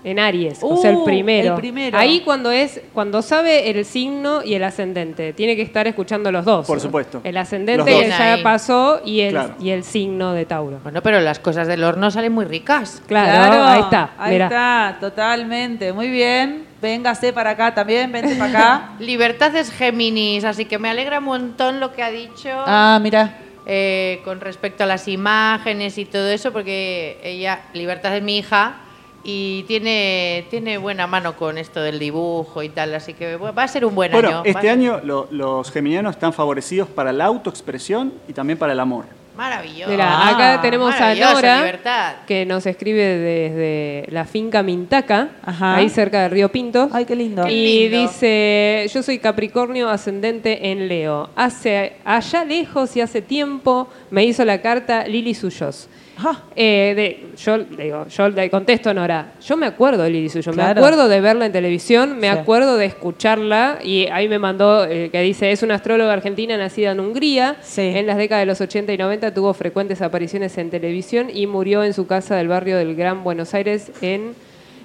[0.08, 1.56] En Aries, o sea, el Uh, primero.
[1.56, 1.98] el primero.
[1.98, 6.46] Ahí cuando es, cuando sabe el signo y el ascendente, tiene que estar escuchando los
[6.46, 6.66] dos.
[6.66, 7.20] Por supuesto.
[7.26, 8.02] El ascendente dos.
[8.04, 9.56] que ya pasó y el, Claro.
[9.60, 10.80] y el signo de Tauro.
[10.82, 13.02] Bueno, pero las cosas del horno salen muy ricas.
[13.06, 14.12] Claro, ahí está.
[14.18, 14.46] Ahí mirá.
[14.46, 15.92] está, totalmente.
[15.92, 16.66] Muy bien.
[16.82, 18.90] Véngase para acá también, vente para acá.
[19.00, 23.40] Libertad es Géminis, así que me alegra un montón lo que ha dicho Ah, mira.
[23.66, 28.78] eh, con respecto a las imágenes y todo eso, porque ella, Libertad es mi hija
[29.24, 33.68] y tiene, tiene buena mano con esto del dibujo y tal, así que va a
[33.68, 34.42] ser un buen Bueno, año.
[34.46, 39.06] Este año lo- los geminianos están favorecidos para la autoexpresión y también para el amor.
[39.36, 39.92] Maravilloso.
[39.92, 42.14] Mira, Ah, acá tenemos a Nora, Libertad.
[42.26, 45.76] que nos escribe desde la finca Mintaca, Ajá.
[45.76, 46.90] ahí cerca del río Pinto.
[46.92, 47.44] Ay, qué lindo.
[47.44, 48.02] Qué Y lindo.
[48.08, 51.30] dice, yo soy Capricornio ascendente en Leo.
[51.36, 55.88] Hace allá lejos y hace tiempo me hizo la carta Lili Suyos.
[56.18, 56.44] Ajá.
[56.56, 59.34] Eh, de- yo le digo, yo le contesto Nora.
[59.46, 60.80] Yo me acuerdo de Lili Suyo, me Claro.
[60.82, 62.38] acuerdo de verla en televisión, me Sí.
[62.38, 66.92] acuerdo de escucharla y ahí me mandó eh, que dice es una astróloga argentina nacida
[66.92, 67.58] en Hungría.
[67.62, 67.82] Sí.
[67.96, 71.84] En las décadas de los 80 y 90 tuvo frecuentes apariciones en televisión y murió
[71.84, 74.34] en su casa del barrio del Gran Buenos Aires en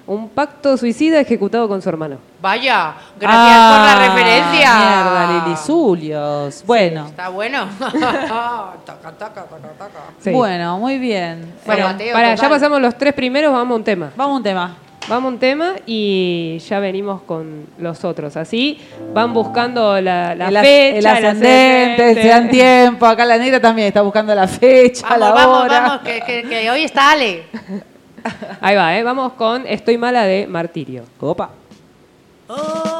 [0.05, 2.17] un pacto suicida ejecutado con su hermano.
[2.41, 4.75] Vaya, gracias Ah, por la referencia.
[4.75, 6.63] Mierda, Lili Zulios.
[6.65, 7.05] Bueno.
[7.07, 7.67] Está bueno.
[7.79, 9.45] Taca, taca, taca,
[9.77, 9.99] taca.
[10.19, 10.31] Sí.
[10.31, 11.53] Bueno, muy bien.
[11.65, 14.11] Bueno, Mateo, para, ya pasamos los tres primeros, vamos a un tema.
[14.15, 14.75] Vamos a un tema.
[15.09, 18.37] Vamos a un tema y ya venimos con los otros.
[18.37, 18.79] Así
[19.13, 22.21] van buscando la, la el, fecha, el ascendente, ascendente.
[22.21, 23.05] se dan tiempo.
[23.05, 25.79] Acá la negra también está buscando la fecha, Vamos, la vamos, hora.
[25.81, 27.43] vamos, que, que- que hoy está Ale.
[28.61, 29.03] Ahí va, ¿eh?
[29.03, 31.03] vamos con Estoy mala de Martirio.
[31.19, 31.49] Opa.
[32.47, 32.92] Son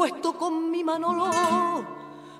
[0.00, 1.30] acuesto con mi Manolo,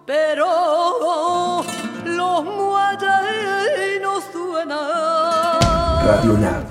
[0.06, 1.62] pero
[2.06, 5.60] los muelles no suenan.
[6.06, 6.64] Radio Nav.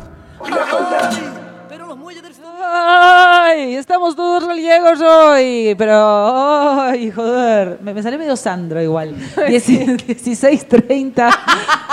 [0.49, 1.29] La
[3.60, 3.76] ¡Ay!
[3.76, 5.76] Estamos todos reliegos hoy.
[5.78, 7.78] Pero, ¡ay, joder!
[7.82, 9.15] Me, me salió medio Sandro igual.
[9.36, 11.30] Dieci- 16.30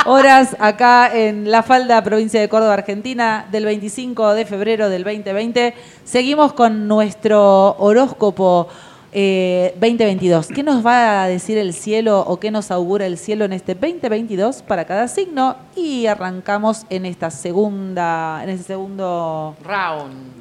[0.06, 5.74] horas acá en La Falda, provincia de Córdoba, Argentina, del 25 de febrero del 2020.
[6.04, 8.68] Seguimos con nuestro horóscopo
[9.12, 10.48] eh, 2022.
[10.48, 13.74] ¿Qué nos va a decir el cielo o qué nos augura el cielo en este
[13.74, 15.56] 2022 para cada signo?
[15.74, 20.35] Y arrancamos en esta segunda, en este segundo Round.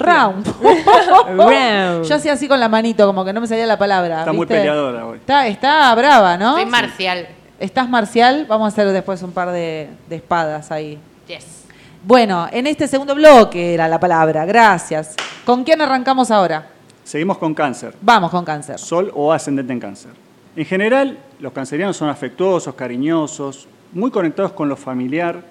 [0.00, 0.46] Round.
[1.36, 2.04] Round.
[2.04, 4.20] Yo hacía así con la manito, como que no me salía la palabra.
[4.20, 5.18] Está muy peleadora hoy.
[5.18, 6.54] Está, está brava, ¿no?
[6.54, 7.28] Soy marcial.
[7.58, 10.98] Estás marcial, vamos a hacer después un par de, de espadas ahí.
[11.28, 11.64] Yes.
[12.02, 15.14] Bueno, en este segundo bloque era la palabra, gracias.
[15.44, 16.66] ¿Con quién arrancamos ahora?
[17.04, 17.94] Seguimos con cáncer.
[18.00, 18.78] Vamos con cáncer.
[18.78, 20.12] Sol o ascendente en cáncer.
[20.56, 25.42] En general, los cancerianos son afectuosos, cariñosos, muy conectados con lo familiar,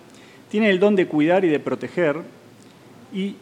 [0.49, 2.21] tienen el don de cuidar y de proteger
[3.13, 3.35] y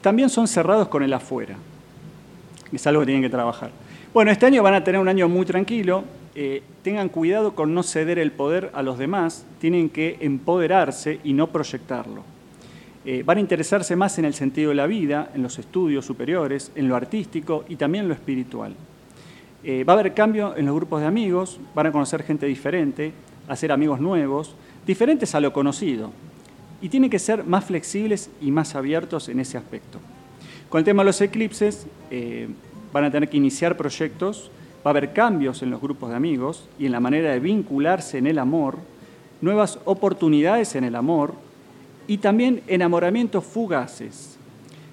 [0.00, 1.56] también son cerrados con el afuera.
[2.72, 3.70] Es algo que tienen que trabajar.
[4.12, 6.04] Bueno, este año van a tener un año muy tranquilo.
[6.34, 9.44] eh, tengan cuidado con no ceder el poder a los demás.
[9.60, 12.22] Tienen que empoderarse y no proyectarlo.
[13.04, 16.70] Eh, van a interesarse más en el sentido de la vida, en los estudios superiores,
[16.74, 18.74] en lo artístico y también en lo espiritual.
[19.64, 23.12] Eh, va a haber cambio en los grupos de amigos, van a conocer gente diferente,
[23.48, 24.54] hacer amigos nuevos,
[24.86, 26.10] diferentes a lo conocido.
[26.80, 29.98] Y tienen que ser más flexibles y más abiertos en ese aspecto.
[30.68, 32.48] Con el tema de los eclipses, eh,
[32.92, 34.50] van a tener que iniciar proyectos,
[34.86, 38.18] va a haber cambios en los grupos de amigos y en la manera de vincularse
[38.18, 38.78] en el amor,
[39.40, 41.34] nuevas oportunidades en el amor
[42.06, 44.36] y también enamoramientos fugaces.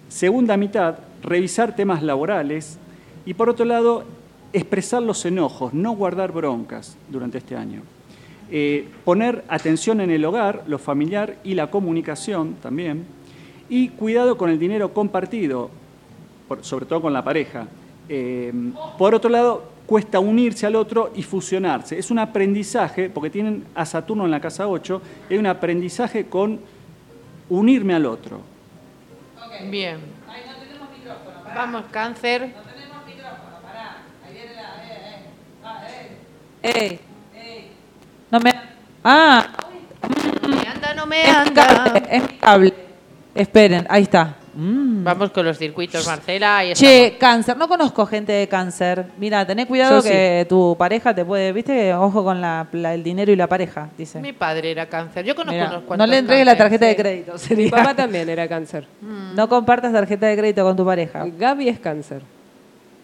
[0.10, 2.78] Segunda mitad, revisar temas laborales
[3.26, 4.04] y por otro lado,
[4.54, 7.82] expresar los enojos, no guardar broncas durante este año.
[8.51, 13.05] Eh, poner atención en el hogar, lo familiar y la comunicación también.
[13.69, 15.69] Y cuidado con el dinero compartido,
[16.47, 17.67] por- sobre todo con la pareja.
[18.08, 18.53] Eh,
[18.99, 21.97] por otro lado, cuesta unirse al otro y fusionarse.
[21.97, 26.60] Es un aprendizaje, porque tienen a Saturno en la casa 8, hay un aprendizaje con
[27.49, 28.41] unirme al otro.
[29.69, 29.97] Bien.
[31.55, 32.53] Vamos, cáncer.
[36.62, 36.99] ¡Ey!
[38.31, 38.53] No me...
[39.03, 39.45] Ah,
[40.47, 41.67] Me anda, no me es mi anda.
[41.67, 42.73] cable, es mi cable.
[43.35, 44.35] Esperen, ahí está.
[44.55, 45.03] Mm.
[45.03, 46.59] Vamos con los circuitos, Marcela.
[46.59, 49.05] Ahí Che, cáncer, no conozco gente de cáncer.
[49.17, 50.07] Mira, tené cuidado Yo sí.
[50.09, 53.89] que tu pareja te puede, viste, ojo con la- la- el dinero y la pareja,
[53.97, 54.21] dice.
[54.21, 55.25] Mi padre era cáncer.
[55.25, 56.07] Yo conozco Mirá, unos no cuantos.
[56.09, 56.97] le entregues la tarjeta de sí.
[57.01, 57.69] crédito, Mi sería.
[57.71, 58.88] papá también era cáncer.
[59.35, 61.25] No compartas tarjeta de crédito con tu pareja.
[61.38, 62.21] Gaby es cáncer.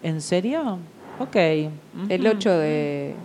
[0.01, 0.79] ¿En serio?
[1.19, 1.35] Ok.
[1.35, 3.15] El 8 de...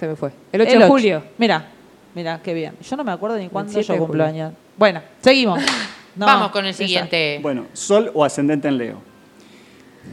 [0.00, 0.30] Se me fue.
[0.50, 1.22] El El 8 de julio.
[1.36, 1.68] Mira,
[2.14, 2.72] mira, qué bien.
[2.80, 4.54] Yo no me acuerdo ni cuándo 7 yo cumplo años.
[4.76, 5.60] Bueno, seguimos.
[6.16, 6.78] No, Vamos con el esa.
[6.78, 7.38] siguiente.
[7.40, 9.00] Bueno, Sol o ascendente en Leo.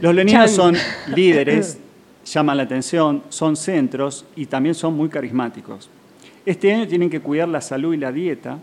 [0.00, 0.76] Los leoninos son
[1.08, 1.76] líderes,
[2.24, 5.90] llaman la atención, son centros y también son muy carismáticos.
[6.46, 8.58] Este año tienen que cuidar la salud y la dieta.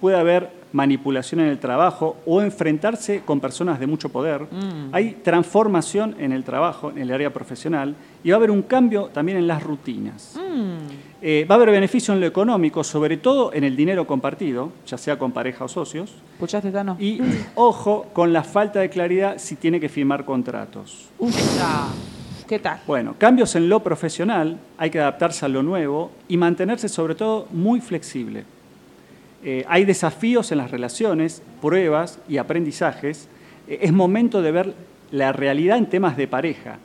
[0.00, 4.46] Puede haber manipulación en el trabajo o enfrentarse con personas de mucho poder.
[4.92, 9.10] Hay transformación en el trabajo, en el área profesional, y va a haber un cambio
[9.12, 10.38] también en las rutinas.
[11.20, 14.98] Eh, va a haber beneficio en lo económico, sobre todo en el dinero compartido, ya
[14.98, 16.12] sea con pareja o socios.
[16.34, 16.96] ¿Escuchaste, Tano?
[16.98, 17.20] Y
[17.54, 21.10] ojo con la falta de claridad si tiene que firmar contratos.
[21.60, 21.90] Ah,
[22.48, 22.80] ¿Qué tal?
[22.86, 27.46] Bueno, cambios en lo profesional, hay que adaptarse a lo nuevo y mantenerse sobre todo
[27.52, 28.44] muy flexible.
[29.44, 33.28] Eh, hay desafíos en las relaciones, pruebas y aprendizajes.
[33.68, 34.74] Eh, es momento de ver
[35.10, 36.78] la realidad en temas de pareja.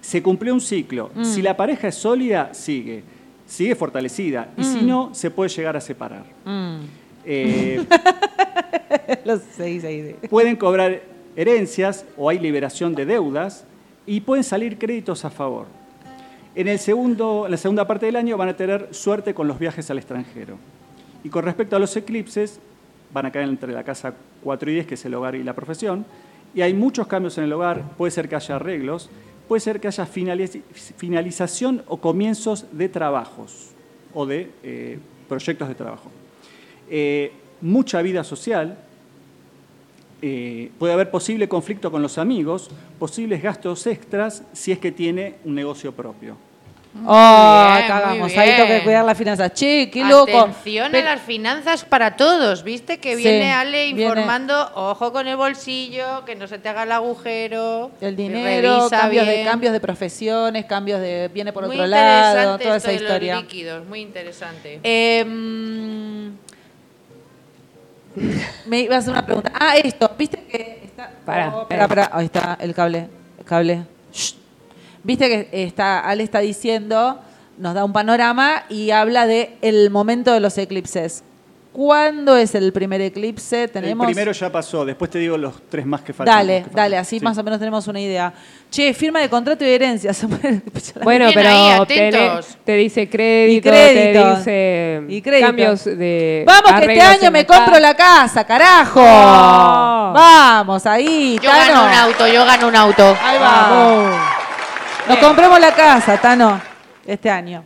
[0.00, 1.10] Se cumplió un ciclo.
[1.22, 3.02] Si la pareja es sólida, sigue.
[3.46, 4.50] Sigue fortalecida.
[4.56, 6.24] Y si no, se puede llegar a separar.
[7.24, 7.84] Eh,
[9.24, 10.28] Lo sé, sí, sí.
[10.28, 11.02] pueden cobrar
[11.34, 13.64] herencias o hay liberación de deudas
[14.06, 15.66] y pueden salir créditos a favor.
[16.54, 19.58] En, el segundo, en la segunda parte del año van a tener suerte con los
[19.58, 20.56] viajes al extranjero.
[21.26, 22.60] Y con respecto a los eclipses,
[23.12, 24.14] van a caer entre la casa
[24.44, 26.06] 4 y 10, que es el hogar y la profesión,
[26.54, 29.10] y hay muchos cambios en el hogar, puede ser que haya arreglos,
[29.48, 30.62] puede ser que haya finaliz-
[30.96, 33.72] finalización o comienzos de trabajos
[34.14, 36.12] o de eh, proyectos de trabajo.
[36.88, 38.78] Eh, mucha vida social,
[40.22, 42.70] eh, puede haber posible conflicto con los amigos,
[43.00, 46.36] posibles gastos extras si es que tiene un negocio propio.
[47.04, 48.36] Oh, bien, cagamos.
[48.36, 49.52] Ahí tengo que cuidar las finanzas.
[49.54, 50.38] Che, qué loco.
[50.40, 52.98] Atención a las finanzas para todos, ¿viste?
[52.98, 56.84] Que Sí, viene Ale viene- informando, ojo con el bolsillo, que no se te haga
[56.84, 57.90] el agujero.
[58.00, 61.30] El y dinero, cambios de, cambios de profesiones, cambios de.
[61.32, 63.34] Viene por muy otro lado, toda esto esa de historia.
[63.34, 64.80] los líquidos, muy interesante.
[64.82, 66.28] Eh, mm,
[68.66, 69.52] me iba a hacer una pregunta.
[69.54, 71.10] Ah, esto, viste que está.
[71.24, 71.86] Pará, Oh, pará.
[71.88, 72.10] pará.
[72.12, 73.08] Ahí está el cable.
[73.38, 73.82] El cable.
[74.12, 74.34] Shh.
[75.06, 77.20] Viste que está, Ale está diciendo,
[77.58, 81.22] nos da un panorama y habla de el momento de los eclipses.
[81.72, 83.68] ¿Cuándo es el primer eclipse?
[83.68, 84.06] Tenemos.
[84.08, 86.34] El primero ya pasó, después te digo los tres más que faltan.
[86.34, 86.82] Dale, los que faltan.
[86.84, 87.24] dale, así Sí.
[87.24, 88.32] más o menos tenemos una idea.
[88.70, 90.10] Che, firma de contrato y herencia.
[91.04, 91.86] Bueno, pero ahí,
[92.64, 94.22] te, dice crédito, Y crédito.
[94.22, 95.46] te dice Y crédito.
[95.46, 99.02] cambios de Vamos, que este año me compro la casa, carajo.
[99.04, 100.12] Oh.
[100.14, 101.74] Vamos, ahí, Yo Tano.
[101.74, 103.16] gano un auto, yo gano un auto.
[103.22, 104.16] Ahí vamos.
[105.08, 106.60] Nos compramos la casa, Tano,
[107.06, 107.62] este año.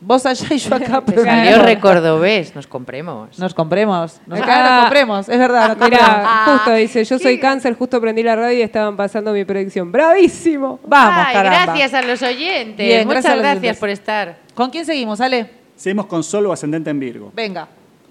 [0.00, 3.38] Vos allá y yo acá, pero no Salió recordobés, nos compremos.
[3.38, 4.20] Nos compremos.
[4.26, 5.68] Nos, Acá- ah, nos compremos, es verdad.
[5.70, 6.28] nos compremos.
[6.44, 9.90] Justo dice, yo soy cáncer, justo prendí la radio y estaban pasando mi predicción.
[9.90, 10.78] ¡Bravísimo!
[10.86, 11.64] Vamos, Ay, caramba.
[11.72, 12.86] gracias a los oyentes.
[12.86, 13.80] Bien, Muchas gracias a los gracias oyentes.
[13.80, 14.38] por estar.
[14.54, 15.50] ¿Con quién seguimos, Ale?
[15.74, 17.32] Seguimos con Sol o ascendente en Virgo.
[17.34, 17.66] Venga.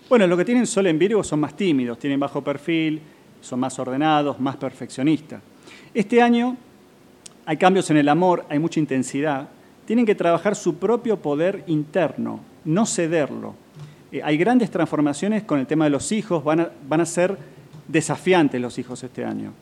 [0.09, 3.01] Bueno, los que tienen Sol en Virgo son más tímidos, tienen bajo perfil,
[3.41, 5.39] son más ordenados, más perfeccionistas.
[5.93, 6.57] Este año
[7.45, 9.47] hay cambios en el amor, hay mucha intensidad.
[9.85, 13.53] Tienen que trabajar su propio poder interno, no cederlo.
[14.11, 17.37] Eh, hay grandes transformaciones con el tema de los hijos, van a, van a ser
[17.87, 19.53] desafiantes los hijos este año.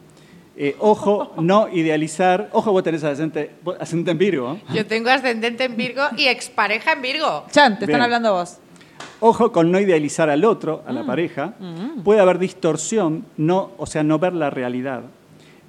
[0.56, 2.50] Eh, ojo, no idealizar.
[2.54, 4.60] Ojo, vos tenés ascendente, ascendente en Virgo.
[4.74, 7.46] Yo tengo ascendente en Virgo y expareja en Virgo.
[7.52, 7.92] Chan, te Bien.
[7.92, 8.60] están hablando vos.
[9.20, 11.54] Ojo con no idealizar al otro, a la pareja.
[12.04, 15.04] Puede haber distorsión, no, o sea, no ver la realidad.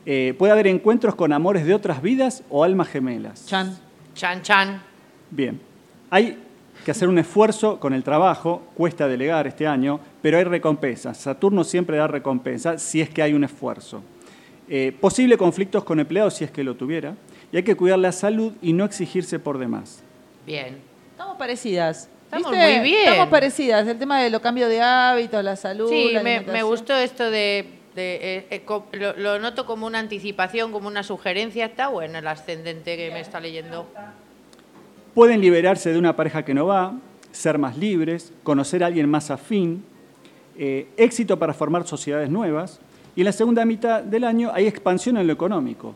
[0.07, 3.47] Eh, puede haber encuentros con amores de otras vidas o almas gemelas.
[3.47, 3.77] Chan.
[4.15, 4.83] Chan, chan.
[5.31, 5.61] Bien.
[6.11, 6.39] Hay
[6.85, 11.17] que hacer un esfuerzo con el trabajo, cuesta delegar este año, pero hay recompensas.
[11.17, 14.03] Saturno siempre da recompensa si es que hay un esfuerzo.
[14.69, 17.15] Eh, posible conflictos con empleados si es que lo tuviera.
[17.53, 20.03] Y hay que cuidar la salud y no exigirse por demás.
[20.47, 20.79] Bien.
[21.13, 22.09] Estamos parecidas.
[22.25, 22.75] Estamos ¿Viste?
[22.75, 23.09] muy bien.
[23.09, 23.87] Estamos parecidas.
[23.87, 25.89] El tema de los cambios de hábitos, la salud.
[25.89, 27.67] Sí, la me, gustó esto de...
[27.95, 31.67] de, eh, eh, lo, noto como una anticipación, como una sugerencia.
[31.67, 33.87] Está bueno el ascendente que me está leyendo.
[35.15, 36.95] Pueden liberarse de una pareja que no va,
[37.33, 39.85] ser más libres, conocer a alguien más afín,
[40.59, 42.81] eh, éxito para formar sociedades nuevas.
[43.17, 45.95] Y en la segunda mitad del año hay expansión en lo económico.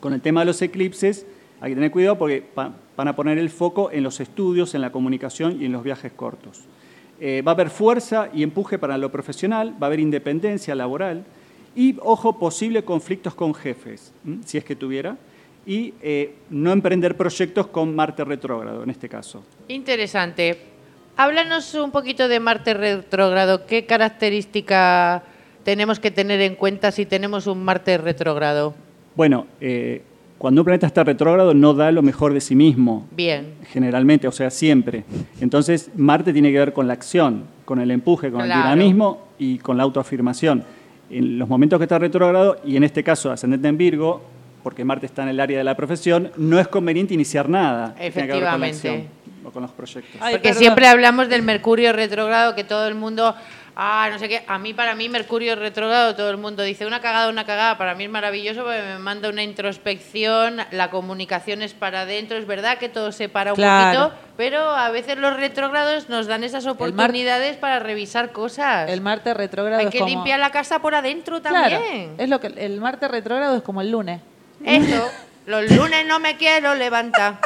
[0.00, 1.26] Con el tema de los eclipses
[1.60, 4.92] hay que tener cuidado porque van a poner el foco en los estudios, en la
[4.92, 6.64] comunicación y en los viajes cortos.
[7.18, 11.24] Eh, va a haber fuerza y empuje para lo profesional, va a haber independencia laboral
[11.74, 14.40] y, ojo, posibles conflictos con jefes, ¿m?
[14.44, 15.16] si es que tuviera,
[15.66, 19.42] y eh, no emprender proyectos con Marte retrógrado en este caso.
[19.68, 20.58] Interesante.
[21.16, 23.66] Háblanos un poquito de Marte retrógrado.
[23.66, 25.22] ¿Qué característica
[25.64, 28.74] tenemos que tener en cuenta si tenemos un Marte retrógrado?
[29.14, 30.02] Bueno, eh,
[30.38, 33.54] cuando un planeta está retrógrado no da lo mejor de sí mismo, Bien.
[33.72, 35.04] generalmente, o sea, siempre.
[35.40, 39.58] Entonces, Marte tiene que ver con la acción, con el empuje, con el dinamismo y
[39.58, 40.62] con la autoafirmación.
[41.10, 44.22] En los momentos que está retrógrado, y en este caso ascendente en Virgo,
[44.62, 48.02] porque Marte está en el área de la profesión, no es conveniente iniciar nada que
[48.02, 48.66] ver con la Efectivamente.
[48.88, 49.02] acción
[49.44, 50.20] o con los proyectos.
[50.20, 50.58] Ay, Porque perdón.
[50.60, 53.34] siempre hablamos del Mercurio retrógrado, que todo el mundo,
[53.76, 57.00] ah, no sé qué, a mí para mí Mercurio retrógrado, todo el mundo dice una
[57.00, 61.74] cagada, una cagada, para mí es maravilloso porque me manda una introspección, la comunicación es
[61.74, 64.00] para adentro, es verdad que todo se para un Claro.
[64.08, 68.88] poquito, pero a veces los retrógrados nos dan esas oportunidades para revisar cosas.
[68.90, 70.08] El Marte retrógrado Hay es que como...
[70.10, 72.14] limpiar la casa por adentro Claro, también.
[72.18, 74.20] es lo que el Marte retrógrado es como el lunes.
[74.64, 75.10] Eso,
[75.44, 77.38] los lunes no me quiero levantar.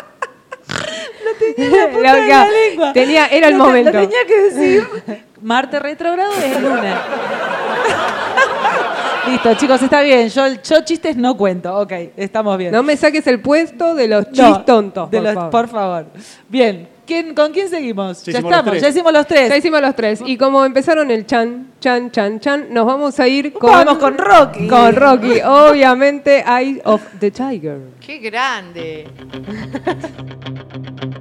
[1.56, 2.46] Loca,
[2.94, 3.92] tenía, era el momento.
[4.26, 4.86] que decir.
[5.42, 6.94] Marte retrógrado es lunes.
[9.28, 10.28] Listo, chicos, está bien.
[10.28, 11.76] Yo, yo chistes no cuento.
[11.78, 12.72] Ok, estamos bien.
[12.72, 15.50] No me saques el puesto de los chis No, tontos, de por los- favor.
[15.50, 16.06] por favor.
[16.48, 16.88] Bien.
[17.06, 18.24] ¿Quién, ¿Con quién seguimos?
[18.24, 18.82] Ya Ya, hicimos los estamos, tres.
[18.82, 19.48] ya hicimos los tres.
[19.48, 20.22] Ya hicimos los tres.
[20.24, 23.72] Y como empezaron el chan, chan, chan, chan, nos vamos a ir con...
[23.72, 24.68] Vamos con Rocky.
[24.68, 25.40] Con Rocky.
[25.44, 27.80] Obviamente, Eye of the Tiger.
[27.98, 29.08] ¡Qué grande!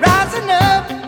[0.00, 1.03] rising up.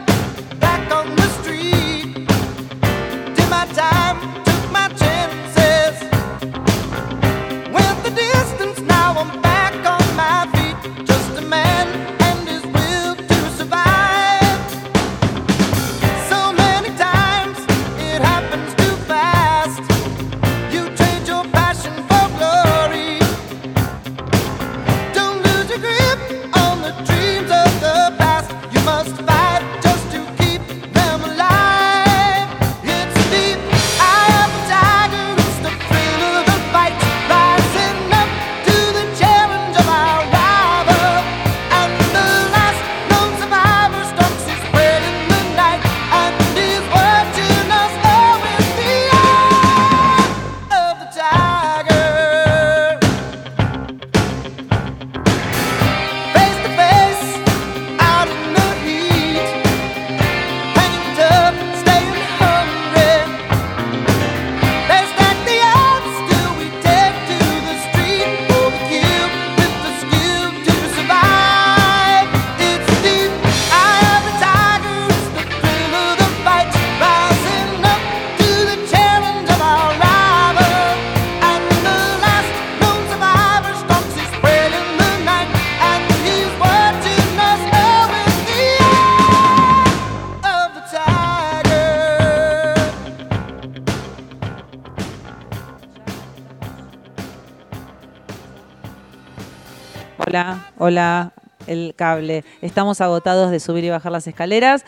[100.88, 101.32] Hola,
[101.66, 102.44] el cable.
[102.62, 104.84] Estamos agotados de subir y bajar las escaleras.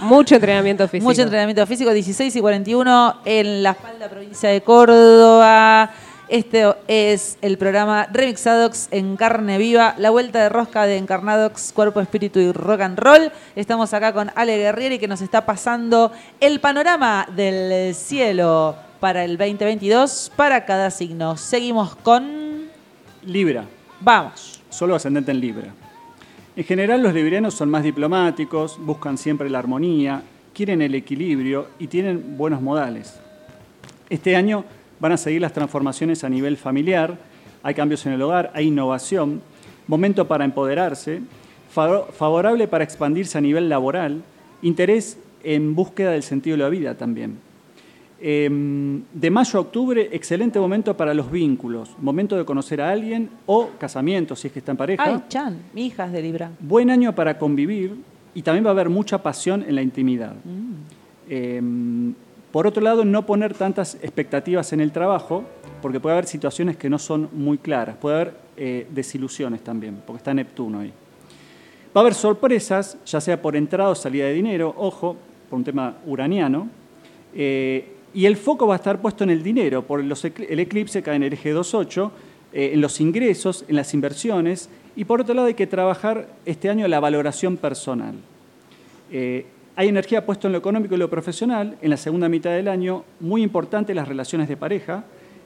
[0.00, 1.06] Mucho entrenamiento físico.
[1.06, 5.90] Mucho entrenamiento físico, 16 y 41 en La Falda, provincia de Córdoba.
[6.30, 12.00] Este es el programa Remixadox en carne viva, la vuelta de rosca de Encarnadox, cuerpo,
[12.00, 13.30] espíritu y rock and roll.
[13.56, 16.10] Estamos acá con Ale Guerrieri que nos está pasando
[16.40, 21.36] el panorama del cielo para el 2022 para cada signo.
[21.36, 22.70] Seguimos con...
[23.22, 23.66] Libra,
[24.00, 24.59] Vamos.
[24.70, 25.74] Solo ascendente en Libra.
[26.56, 30.22] En general los librianos son más diplomáticos, buscan siempre la armonía,
[30.54, 33.20] quieren el equilibrio y tienen buenos modales.
[34.08, 34.64] Este año
[34.98, 37.18] van a seguir las transformaciones a nivel familiar,
[37.62, 39.42] hay cambios en el hogar, hay innovación,
[39.86, 41.20] momento para empoderarse,
[41.70, 44.22] fa- favorable para expandirse a nivel laboral,
[44.62, 47.38] interés en búsqueda del sentido de la vida también.
[48.22, 53.30] Em, de mayo a octubre, excelente momento para los vínculos, momento de conocer a alguien
[53.46, 55.02] o casamiento, si es que está en pareja.
[55.02, 56.50] Ay, Chan, mi hija es de Libra.
[56.60, 57.96] Buen año para convivir
[58.34, 60.34] y también va a haber mucha pasión en la intimidad.
[61.30, 62.12] Em,
[62.52, 65.44] por otro lado, no poner tantas expectativas en el trabajo,
[65.80, 70.18] porque puede haber situaciones que no son muy claras, puede haber eh, desilusiones también, porque
[70.18, 70.92] está Neptuno ahí.
[71.96, 75.16] Va a haber sorpresas, ya sea por entrada o salida de dinero, ojo,
[75.48, 76.68] por un tema uraniano,
[77.34, 81.02] eh, y el foco va a estar puesto en el dinero, por los el eclipse
[81.02, 82.10] cae en el eje 2.8,
[82.52, 86.68] eh, en los ingresos, en las inversiones, y por otro lado hay que trabajar este
[86.68, 88.14] año la valoración personal.
[89.12, 89.46] Eh,
[89.76, 93.04] hay energía puesta en lo económico y lo profesional, en la segunda mitad del año,
[93.20, 95.04] muy importante las relaciones de pareja,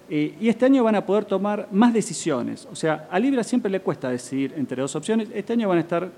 [0.09, 2.67] eh, y este año van a poder tomar más decisiones.
[2.71, 5.83] O sea, a Libra siempre le cuesta decidir entre dos opciones, este año van a
[5.83, 6.11] estar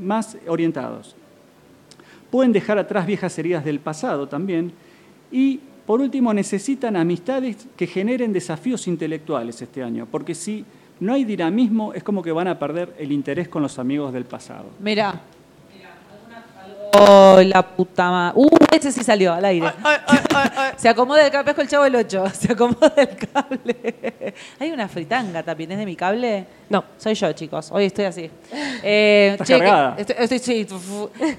[0.00, 1.14] más orientados.
[2.30, 4.72] Pueden dejar atrás viejas heridas del pasado también.
[5.32, 10.64] Y por último, necesitan amistades que generen desafíos intelectuales este año, porque si
[11.00, 14.24] no hay dinamismo, es como que van a perder el interés con los amigos del
[14.24, 14.66] pasado.
[14.80, 15.20] Mira.
[16.98, 18.32] Oh, la puta madre.
[18.36, 19.70] Uh, ese sí salió al aire.
[20.76, 22.24] Se acomoda el cable, pesco el chavo del 8.
[22.34, 24.34] Se acomoda el cable.
[24.60, 26.44] Hay una fritanga también, ¿es de mi cable?
[26.68, 26.84] No.
[26.98, 27.70] Soy yo, chicos.
[27.72, 28.30] Hoy estoy así.
[28.84, 29.94] Eh, Estás che, cargada.
[29.96, 30.66] estoy, estoy- sí.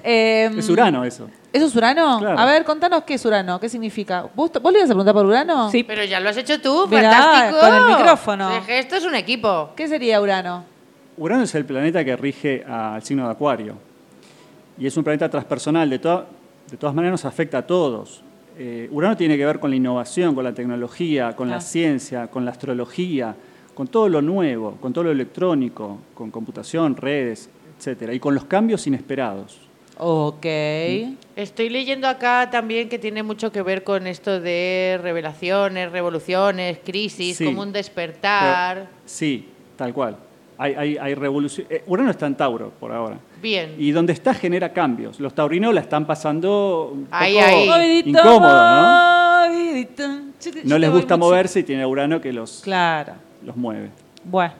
[0.01, 1.29] Eh, Es Urano eso.
[1.51, 2.19] ¿Eso es Urano?
[2.19, 2.39] Claro.
[2.39, 4.25] A ver, contanos qué es Urano, qué significa.
[4.33, 5.69] ¿Vos, vos le ibas a preguntar por Urano?
[5.69, 5.83] Sí.
[5.83, 7.59] Pero ya lo has hecho tú, Mirá, fantástico.
[7.59, 8.49] con el micrófono.
[8.67, 9.71] Esto es un equipo.
[9.75, 10.63] ¿Qué sería Urano?
[11.17, 13.77] Urano es el planeta que rige al signo de Acuario.
[14.77, 15.89] Y es un planeta transpersonal.
[15.89, 16.25] De, toda-
[16.69, 18.21] de todas maneras nos afecta a todos.
[18.57, 21.55] Eh, Urano tiene que ver con la innovación, con la tecnología, con Ah.
[21.55, 23.35] la ciencia, con la astrología,
[23.73, 28.45] con todo lo nuevo, con todo lo electrónico, con computación, redes, etcétera, Y con los
[28.45, 29.57] cambios inesperados.
[29.97, 30.45] Ok.
[31.35, 37.37] Estoy leyendo acá también que tiene mucho que ver con esto de revelaciones, revoluciones, crisis,
[37.37, 37.45] Sí.
[37.45, 38.75] como un despertar.
[38.75, 40.17] Pero- sí, tal cual.
[40.57, 41.67] Hay, hay, hay revolución.
[41.69, 43.17] eh, Urano está en Tauro por ahora.
[43.41, 43.75] Bien.
[43.77, 45.19] Y donde está genera cambios.
[45.19, 49.47] Los taurinos la están pasando un poco Ahí, incómodo, ¿no?
[50.65, 53.13] No les gusta moverse y tiene Urano que los, Claro.
[53.43, 53.89] los mueve.
[54.23, 54.53] Bueno,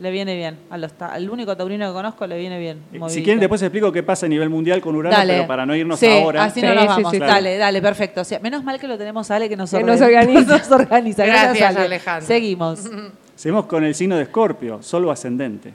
[0.00, 0.58] le viene bien.
[0.70, 2.78] A los ta- al único taurino que conozco le viene bien.
[2.92, 5.34] Eh, Si quieren, después explico qué pasa a nivel mundial con Urano, Dale.
[5.34, 6.44] pero para no irnos Sí, ahora.
[6.44, 7.10] Así Sí, no nos sí, vamos.
[7.12, 7.22] sí, sí.
[7.24, 8.20] Dale, dale, perfecto.
[8.20, 10.58] O sea, menos mal que lo tenemos a Ale que nos, Que orden- nos organiza.
[10.58, 11.24] nos organiza.
[11.24, 11.86] Gracias, Ale.
[11.86, 12.26] Alejandro.
[12.26, 12.80] Seguimos.
[13.36, 15.74] Seguimos con el signo de Escorpio, solo ascendente.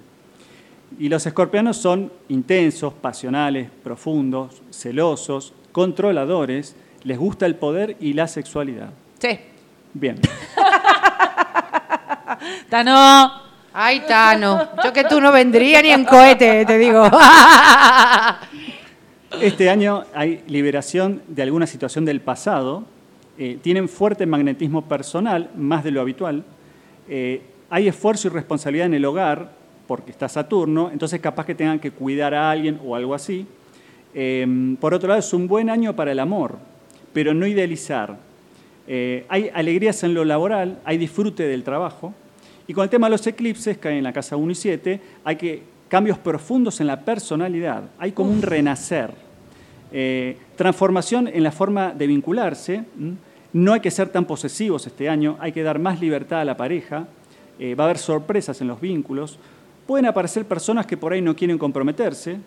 [0.97, 8.27] Y los escorpianos son intensos, pasionales, profundos, celosos, controladores, les gusta el poder y la
[8.27, 8.89] sexualidad.
[9.19, 9.39] Sí.
[9.93, 10.15] Bien.
[12.69, 13.51] Tano.
[13.73, 14.69] Ay, Tano.
[14.83, 17.09] Yo que tú no vendría ni en cohete, te digo.
[19.39, 22.83] Este año hay liberación de alguna situación del pasado,
[23.37, 26.43] eh, tienen fuerte magnetismo personal, más de lo habitual,
[27.07, 27.41] eh,
[27.71, 29.49] hay esfuerzo y responsabilidad en el hogar,
[29.87, 33.47] porque está Saturno, entonces capaz que tengan que cuidar a alguien o algo así.
[34.13, 36.57] Eh, por otro lado, es un buen año para el amor,
[37.13, 38.17] pero no idealizar.
[38.87, 42.13] Eh, hay alegrías en lo laboral, hay disfrute del trabajo,
[42.67, 45.01] y con el tema de los eclipses, que hay en la casa 1 y 7,
[45.23, 49.11] hay que cambios profundos en la personalidad, hay como un renacer.
[49.93, 52.83] Eh, transformación en la forma de vincularse,
[53.53, 56.57] no hay que ser tan posesivos este año, hay que dar más libertad a la
[56.57, 57.07] pareja,
[57.61, 59.37] eh, va a haber sorpresas en los vínculos,
[59.85, 62.37] pueden aparecer personas que por ahí no quieren comprometerse,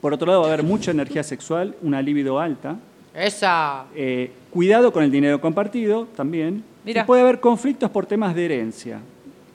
[0.00, 2.76] por otro lado va a haber mucha energía sexual, una libido alta,
[3.14, 3.86] Esa.
[3.96, 7.02] eh, cuidado con el dinero compartido también, Mira.
[7.02, 9.00] y puede haber conflictos por temas de herencia.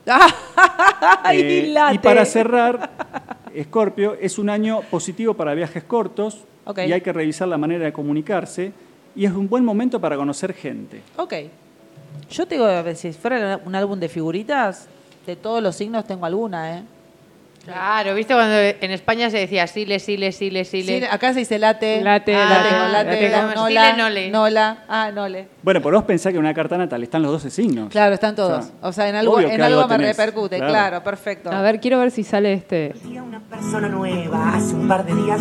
[1.32, 2.90] Eh, y para cerrar,
[3.54, 6.80] Escorpio es un año positivo para viajes cortos Ok.
[6.86, 8.72] y hay que revisar la manera de comunicarse
[9.16, 11.00] y es un buen momento para conocer gente.
[11.16, 11.34] Ok.
[12.30, 14.86] Yo te digo, si fuera un álbum de figuritas,
[15.26, 16.82] de todos los signos tengo alguna, ¿eh?
[17.64, 21.00] Claro, ¿viste cuando en España se decía sile, sile, sile, sile?
[21.00, 22.00] Sí, acá se dice late.
[22.00, 23.54] Late, Ah, late, tengo late, late.
[23.54, 24.30] nola, Sile, nole.
[24.30, 24.84] nola.
[24.88, 25.48] Ah, nole.
[25.62, 27.90] Bueno, por vos pensás que en una carta natal están los 12 signos.
[27.90, 28.64] Claro, están todos.
[28.64, 30.56] O sea, O sea, en algo, en algo, algo me tenés, repercute.
[30.56, 30.72] claro.
[30.72, 31.04] Claro.
[31.04, 31.50] perfecto.
[31.52, 32.94] A ver, quiero ver si sale este.
[33.04, 35.40] Una persona nueva hace un par de días.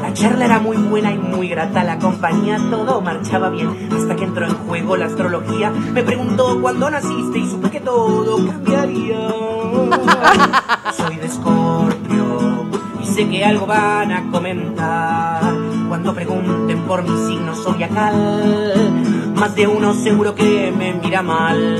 [0.00, 1.84] La charla era muy buena y muy grata.
[1.84, 3.88] La compañía todo marchaba bien.
[3.94, 5.70] Hasta que entró en juego la astrología.
[5.70, 9.18] Me preguntó cuándo naciste y supe que todo cambiaría.
[10.96, 11.28] Soy de
[11.58, 12.66] Escorpio
[13.02, 15.42] y sé que algo van a comentar.
[15.88, 21.76] Cuando pregunten por mi signo zodiacal, más de uno seguro que me mira mal.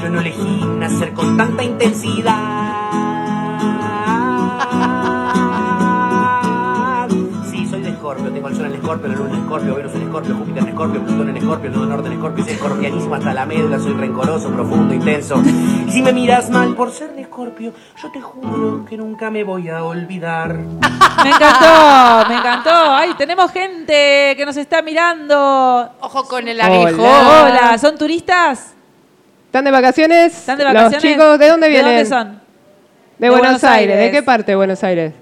[0.00, 3.11] Yo no elegí nacer con tanta intensidad.
[8.12, 10.68] Escorpio, tengo el sol en Escorpio, la luna en Escorpio, Venus en Escorpio, Júpiter en
[10.68, 13.92] Escorpio, Plutón en Escorpio, el nodo norte en Escorpio, soy escorpianísimo hasta la médula, soy
[13.94, 15.42] rencoroso, profundo, intenso.
[15.86, 19.44] Y si me miras mal por ser de Escorpio, yo te juro que nunca me
[19.44, 20.54] voy a olvidar.
[20.54, 22.70] Me encantó, me encantó.
[22.70, 25.90] Ay, tenemos gente que nos está mirando.
[26.00, 27.00] Ojo con el aguijón.
[27.00, 28.74] Hola, ¿son turistas?
[29.46, 30.36] ¿Están de vacaciones?
[30.36, 31.02] ¿Están de vacaciones?
[31.02, 31.86] Los chicos, ¿de dónde vienen?
[31.86, 32.40] ¿De dónde son?
[33.18, 33.96] De, De Buenos, Buenos Aires.
[33.96, 35.14] ¿De qué parte de Buenos Aires?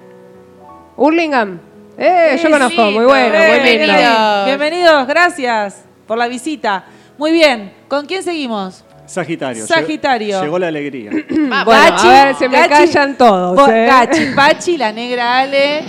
[0.96, 1.69] Hurlingham.
[2.02, 2.90] Eh, yo Eh, conozco, lindo.
[2.98, 3.84] muy bueno, Eh, muy lindo.
[3.86, 4.44] bienvenido.
[4.46, 6.84] Bienvenidos, gracias por la visita.
[7.18, 8.84] Muy bien, ¿con quién seguimos?
[9.04, 9.66] Sagitario.
[9.66, 10.40] Sagitario.
[10.42, 11.10] Llegó, la alegría.
[11.30, 11.64] Vamos.
[11.66, 13.54] Bueno, Gachi, a ver, se me Gachi, callan todos.
[13.56, 13.84] Vos, eh.
[13.86, 15.80] Gachi, Pachi, la negra Ale.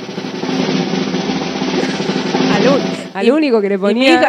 [2.56, 2.82] Al, un-
[3.14, 4.28] al Y- único que le ponía.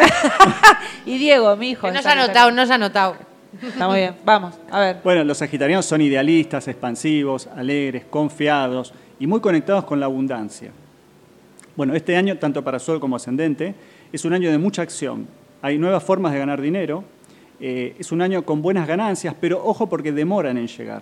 [1.05, 1.87] y Diego, mi hijo.
[1.87, 3.17] Que no se ha notado, no se ha notado.
[3.61, 4.97] Está muy bien, vamos, a ver.
[5.03, 10.71] Bueno, los sagitarianos son idealistas, expansivos, alegres, confiados y muy conectados con la abundancia.
[11.75, 13.73] Bueno, este año, tanto para Sol como Ascendente,
[14.11, 15.27] es un año de mucha acción.
[15.63, 17.03] Hay nuevas formas de ganar dinero.
[17.59, 21.01] eh, es un año con buenas ganancias, pero ojo porque demoran en llegar.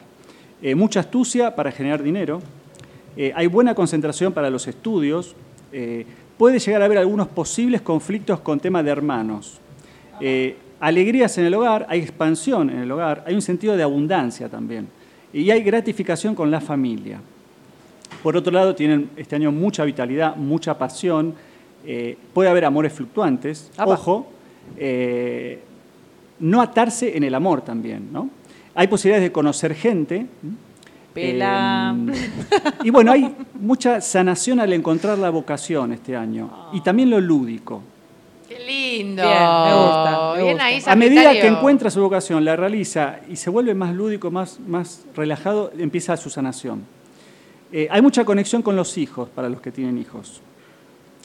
[0.61, 2.41] Eh, mucha astucia para generar dinero.
[3.17, 5.36] eh, hay buena concentración para los estudios.
[6.38, 9.59] puede llegar a haber algunos posibles conflictos con temas de hermanos.
[10.80, 14.88] Alegrías en el hogar, hay expansión en el hogar, hay un sentido de abundancia también.
[15.34, 17.19] Y hay gratificación con la familia.
[18.24, 21.34] Por otro lado, tienen este año mucha vitalidad, mucha pasión.
[21.86, 23.72] eh, puede haber amores fluctuantes.
[23.76, 23.93] Apa.
[23.93, 24.28] Ojo,
[24.78, 25.59] eh,
[26.39, 28.30] no atarse en el amor también, ¿no?
[28.76, 30.28] Hay posibilidades de conocer gente.
[31.14, 31.95] Pela.
[32.14, 36.49] Eh, y bueno, hay mucha sanación al encontrar la vocación este año.
[36.74, 37.82] Y también lo lúdico.
[38.47, 39.24] Qué lindo.
[39.24, 40.66] Bien, me gusta, me Bien gusta.
[40.66, 44.59] ahí, A medida que encuentra su vocación, la realiza y se vuelve más lúdico, más,
[44.59, 46.84] más relajado, empieza su sanación.
[47.72, 50.41] Eh, hay mucha conexión con los hijos para los que tienen hijos.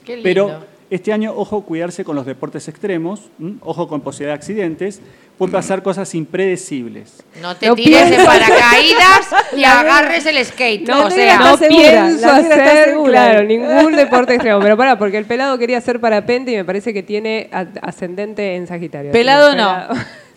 [0.05, 0.23] Qué lindo.
[0.25, 3.55] Pero este año, ojo, cuidarse con los deportes extremos, ¿m?
[3.63, 5.01] ojo con posibilidad de accidentes,
[5.37, 7.25] pueden pasar cosas impredecibles.
[7.43, 10.87] no te No tires de paracaídas y agarres el skate.
[10.89, 14.61] No, o sea, no segura, pienso hacer, claro, ningún deporte extremo.
[14.61, 18.55] Pero pará, porque el pelado quería hacer parapente y me parece que tiene a- ascendente
[18.55, 19.11] en Sagitario.
[19.11, 19.89] Pelado que no.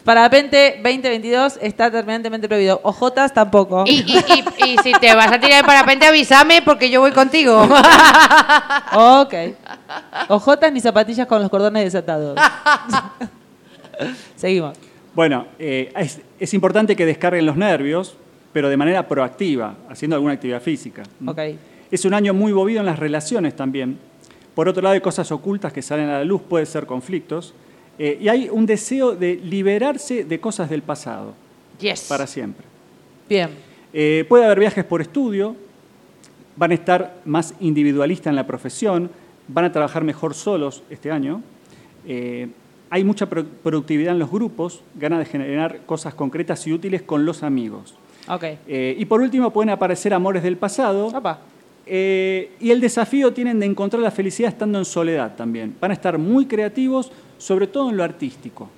[0.04, 2.80] Parapente 2022 está terminantemente prohibido.
[2.84, 3.84] Ojotas tampoco.
[3.86, 7.12] y, y- y- y si te vas a tirar de parapente, avísame porque yo voy
[7.12, 7.68] contigo.
[8.92, 9.34] Ok.
[10.30, 12.40] Ojotas ni zapatillas con los cordones desatados.
[14.36, 14.78] Seguimos.
[15.14, 18.16] Bueno, eh, es, es importante que descarguen los nervios,
[18.54, 21.04] pero de manera proactiva, haciendo alguna actividad física.
[21.26, 21.40] Ok.
[21.92, 24.00] Es un año muy movido en las relaciones también.
[24.56, 27.54] Por otro lado, hay cosas ocultas que salen a la luz, puede ser conflictos.
[28.00, 31.34] Eh, y hay un deseo de liberarse de cosas del pasado,
[31.80, 32.06] yes.
[32.08, 32.66] para siempre.
[33.28, 33.50] Bien.
[33.94, 35.56] Eh, puede haber viajes por estudio,
[36.56, 39.12] van a estar más individualistas en la profesión,
[39.48, 41.42] van a trabajar mejor solos este año.
[42.08, 42.48] Eh,
[42.90, 47.26] hay mucha pro- productividad en los grupos, ganas de generar cosas concretas y útiles con
[47.26, 47.96] los amigos.
[48.28, 48.44] Ok.
[48.68, 51.08] Eh, y por último, pueden aparecer amores del pasado.
[51.08, 51.40] Opa.
[51.92, 55.76] Eh, y el desafío tienen de encontrar la felicidad estando en soledad también.
[55.82, 58.70] Van a estar muy creativos, sobre todo en lo artístico.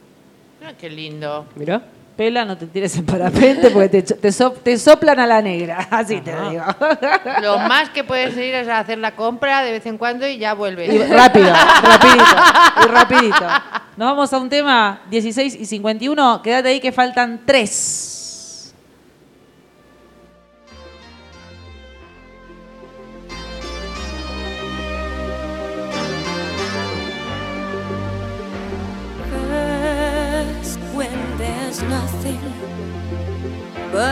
[0.66, 1.46] Ah, qué lindo.
[1.56, 1.82] Mirá.
[2.16, 5.88] Pela, no te tires en parapente porque te, te, so- te soplan a la negra.
[5.90, 6.64] Así te digo.
[7.42, 10.38] Lo más que puedes ir es a hacer la compra de vez en cuando y
[10.38, 10.94] ya vuelves.
[10.94, 11.48] Y rápido,
[11.82, 12.26] rapidito,
[12.84, 13.46] y rapidito.
[13.98, 16.42] Nos vamos a un tema 16 y 51.
[16.44, 18.18] Quédate ahí que faltan tres.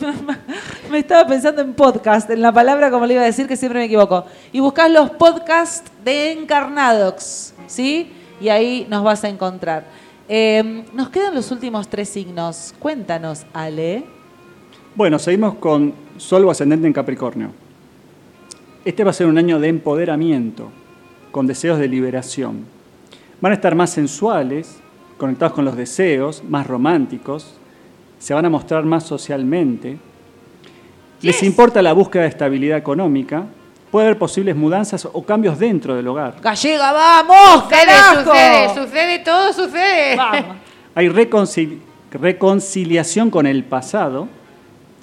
[0.91, 3.79] me estaba pensando en podcast, en la palabra como le iba a decir que siempre
[3.79, 4.25] me equivoco.
[4.51, 8.11] Y buscas los podcasts de Encarnadox, ¿sí?
[8.41, 9.85] Y ahí nos vas a encontrar.
[10.27, 12.73] Eh, nos quedan los últimos tres signos.
[12.79, 14.03] Cuéntanos, Ale.
[14.95, 17.51] Bueno, seguimos con Sol ascendente en Capricornio.
[18.83, 20.69] Este va a ser un año de empoderamiento,
[21.31, 22.65] con deseos de liberación.
[23.39, 24.79] Van a estar más sensuales,
[25.17, 27.53] conectados con los deseos, más románticos,
[28.19, 29.97] se van a mostrar más socialmente.
[31.21, 33.45] Les importa la búsqueda de estabilidad económica,
[33.91, 36.35] puede haber posibles mudanzas o cambios dentro del hogar.
[36.41, 38.23] Gallega, vamos, Sucede, carajo.
[38.31, 40.15] sucede, sucede, todo sucede.
[40.15, 40.55] Vamos.
[40.95, 41.79] Hay reconcili-
[42.11, 44.27] reconciliación con el pasado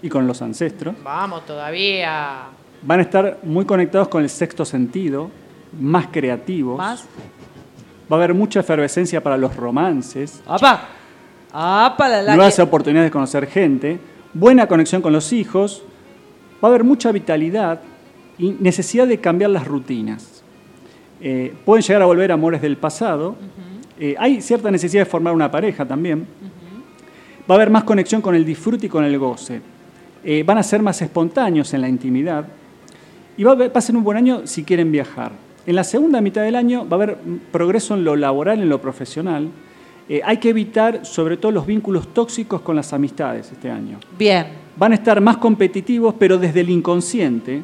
[0.03, 0.95] y con los ancestros.
[1.03, 2.43] Vamos todavía.
[2.83, 5.31] Van a estar muy conectados con el sexto sentido,
[5.81, 6.77] más creativos.
[6.79, 7.05] Más.
[8.11, 10.89] Va a haber mucha efervescencia para los romances, ¡Apa!
[11.53, 12.09] ¡Apa!
[12.09, 13.99] La, la nuevas que- oportunidades de conocer gente,
[14.35, 15.83] buena conexión con los hijos,
[16.63, 17.81] va a haber mucha vitalidad
[18.39, 20.43] y necesidad de cambiar las rutinas.
[21.21, 23.37] Eh, pueden llegar a volver amores del pasado.
[23.99, 26.27] Eh, hay cierta necesidad de formar una pareja también.
[27.49, 29.61] Va a haber más conexión con el disfrute y con el goce.
[30.25, 32.45] Eh, van a ser más espontáneos en la intimidad.
[33.37, 35.33] Y va a, haber- va a ser un buen año si quieren viajar.
[35.67, 37.17] En la segunda mitad del año va a haber
[37.51, 39.49] progreso en lo laboral, en lo profesional.
[40.09, 43.99] Eh, hay que evitar sobre todo los vínculos tóxicos con las amistades este año.
[44.19, 44.47] Bien.
[44.77, 47.63] Van a estar más competitivos, pero desde el inconsciente.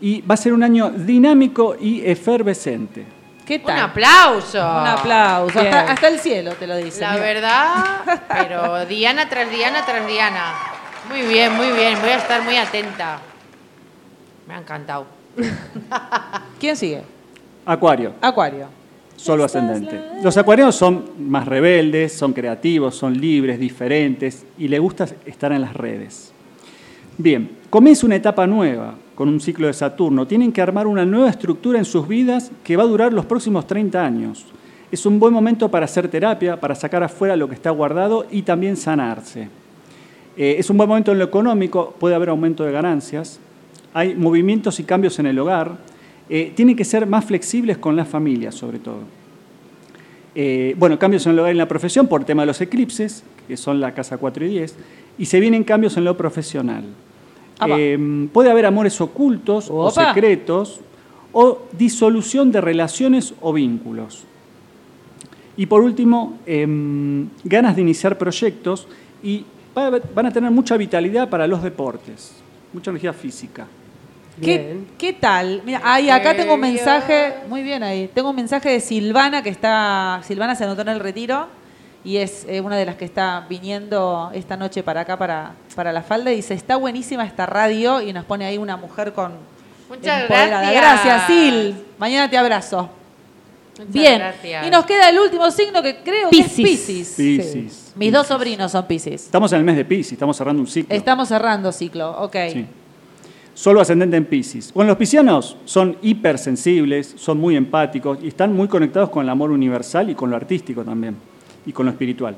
[0.00, 3.04] Y va a ser un año dinámico y efervescente.
[3.44, 3.80] ¿Qué Un tal?
[3.80, 4.58] aplauso.
[4.58, 5.58] Un aplauso.
[5.58, 7.00] Hasta, hasta el cielo te lo dice.
[7.00, 7.22] La mira.
[7.24, 10.52] verdad, pero Diana tras Diana tras Diana.
[11.08, 11.98] Muy bien, muy bien.
[12.00, 13.18] Voy a estar muy atenta.
[14.46, 15.06] Me ha encantado.
[16.60, 17.02] ¿Quién sigue?
[17.64, 18.66] Acuario, Acuario.
[19.16, 20.00] solo ascendente.
[20.22, 25.60] Los acuarianos son más rebeldes, son creativos, son libres, diferentes y les gusta estar en
[25.60, 26.32] las redes.
[27.18, 30.26] Bien, comienza una etapa nueva con un ciclo de Saturno.
[30.26, 33.66] Tienen que armar una nueva estructura en sus vidas que va a durar los próximos
[33.66, 34.46] 30 años.
[34.90, 38.42] Es un buen momento para hacer terapia, para sacar afuera lo que está guardado y
[38.42, 39.48] también sanarse.
[40.36, 43.38] Eh, es un buen momento en lo económico, puede haber aumento de ganancias,
[43.94, 45.78] hay movimientos y cambios en el hogar,
[46.28, 49.00] eh, tienen que ser más flexibles con la familia sobre todo.
[50.34, 52.60] Eh, bueno, cambios en el hogar y en la profesión por el tema de los
[52.60, 54.76] eclipses, que son la casa 4 y 10,
[55.18, 56.84] y se vienen cambios en lo profesional.
[57.58, 57.66] Ah.
[57.68, 60.80] Eh, puede haber amores ocultos o secretos
[61.32, 64.24] o disolución de relaciones o vínculos.
[65.56, 68.88] Y por último, em, ganas de iniciar proyectos
[69.22, 72.32] y van a tener mucha vitalidad para los deportes,
[72.72, 73.66] mucha energía física.
[74.40, 74.78] ¿Qué.
[74.98, 75.62] ¿Qué tal?
[75.64, 79.50] Mira, ahí acá tengo un mensaje, muy bien ahí, tengo un mensaje de Silvana que
[79.50, 81.48] está, Silvana se anotó en el retiro
[82.04, 85.92] y es eh, una de las que está viniendo esta noche para acá, para, para
[85.92, 89.32] la falda, y dice, está buenísima esta radio y nos pone ahí una mujer con...
[89.88, 90.72] Muchas empoderada.
[90.72, 91.04] gracias.
[91.04, 91.84] Gracias, Sil.
[91.98, 92.88] Mañana te abrazo.
[93.78, 94.18] Muchas bien.
[94.18, 94.66] gracias.
[94.66, 97.14] Y nos queda el último signo que creo que es Piscis.
[97.14, 97.14] Piscis.
[97.14, 97.92] Piscis.
[97.94, 99.24] Mis dos sobrinos son Pisces.
[99.24, 100.94] Estamos en el mes de Pisces, estamos cerrando un ciclo.
[100.94, 102.36] Estamos cerrando ciclo, ok.
[102.50, 102.66] Sí.
[103.54, 104.72] Solo ascendente en Pisces.
[104.72, 109.50] Bueno, los piscianos son hipersensibles, son muy empáticos y están muy conectados con el amor
[109.50, 111.16] universal y con lo artístico también,
[111.66, 112.34] y con lo espiritual.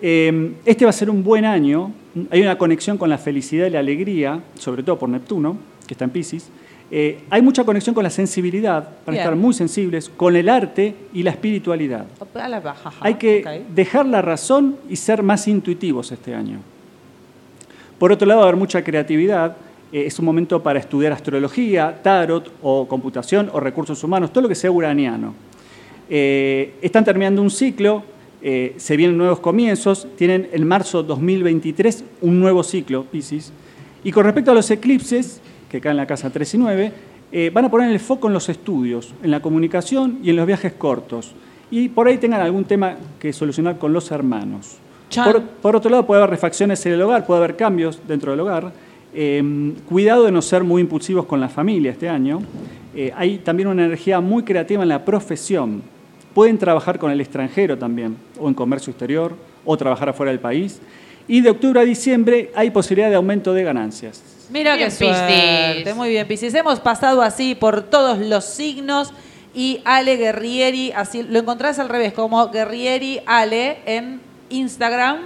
[0.00, 1.92] Eh, Este va a ser un buen año.
[2.30, 6.04] Hay una conexión con la felicidad y la alegría, sobre todo por Neptuno, que está
[6.04, 6.48] en Pisces.
[6.90, 9.22] Eh, hay mucha conexión con la sensibilidad, para Bien.
[9.22, 12.04] estar muy sensibles, con el arte y la espiritualidad.
[13.00, 16.58] Hay que dejar la razón y ser más intuitivos este año.
[17.98, 19.56] Por otro lado, va a haber mucha creatividad.
[19.92, 24.48] Eh, es un momento para estudiar astrología, tarot o computación o recursos humanos, todo lo
[24.48, 25.34] que sea uraniano.
[26.08, 28.02] Eh, están terminando un ciclo,
[28.44, 33.52] eh, se vienen nuevos comienzos, tienen en marzo 2023 un nuevo ciclo, Pisces.
[34.02, 35.40] Y con respecto a los eclipses,
[35.70, 36.92] que caen en la casa 3 y 9,
[37.30, 40.46] eh, van a poner el foco en los estudios, en la comunicación y en los
[40.46, 41.34] viajes cortos.
[41.70, 44.76] Y por ahí tengan algún tema que solucionar con los hermanos.
[45.14, 48.40] Por, por otro lado, puede haber refacciones en el hogar, puede haber cambios dentro del
[48.40, 48.72] hogar.
[49.14, 52.42] Eh, cuidado de no ser muy impulsivos con la familia este año.
[52.94, 55.82] Eh, hay también una energía muy creativa en la profesión.
[56.34, 59.34] Pueden trabajar con el extranjero también, o en comercio exterior,
[59.64, 60.80] o trabajar afuera del país.
[61.28, 64.22] Y de octubre a diciembre hay posibilidad de aumento de ganancias.
[64.50, 65.74] Mira suerte.
[65.76, 65.96] Piscis.
[65.96, 66.54] Muy bien, Piscis.
[66.54, 69.12] Hemos pasado así por todos los signos
[69.54, 75.18] y Ale Guerrieri, así lo encontrás al revés, como Guerrieri Ale en Instagram,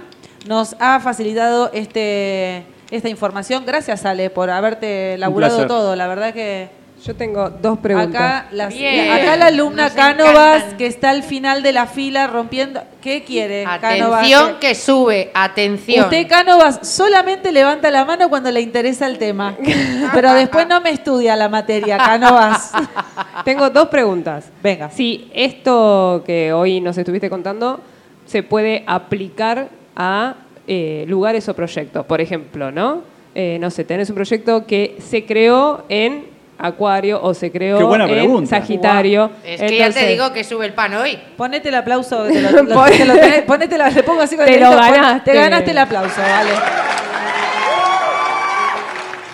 [0.47, 3.65] nos ha facilitado este, esta información.
[3.65, 5.95] Gracias, Ale, por haberte laburado todo.
[5.95, 6.69] La verdad que
[7.05, 8.15] Yo tengo dos preguntas.
[8.15, 9.11] acá, las- Bien.
[9.11, 10.77] acá la alumna Nos Cánovas, encantan.
[10.77, 12.81] que está al final de la fila rompiendo.
[13.01, 14.19] ¿Qué quiere, Cánovas?
[14.21, 16.05] Atención que sube, atención.
[16.05, 19.55] Usted, Cánovas, solamente levanta la mano cuando le interesa el tema.
[20.13, 22.71] Pero después no me estudia la materia, Cánovas.
[23.45, 24.45] Tengo dos preguntas.
[24.63, 24.89] Venga.
[24.89, 27.79] Si esto que hoy nos estuviste contando
[28.25, 30.33] se puede aplicar a
[30.67, 32.05] eh, lugares o proyectos.
[32.05, 33.01] Por ejemplo, ¿no?
[33.35, 36.25] Eh, no sé, tenés un proyecto que se creó en
[36.59, 38.47] Acuario o se creó Qué buena en.
[38.47, 39.29] Sagitario.
[39.45, 41.17] Es que ya te digo que sube el pan hoy.
[41.37, 42.23] Ponete el aplauso.
[42.27, 44.69] Te lo, lo- te lo tenés- ponete la- le pongo así con el Te lo
[44.71, 45.31] dedito, pon- ganaste.
[45.31, 46.49] Te ganaste el aplauso, vale.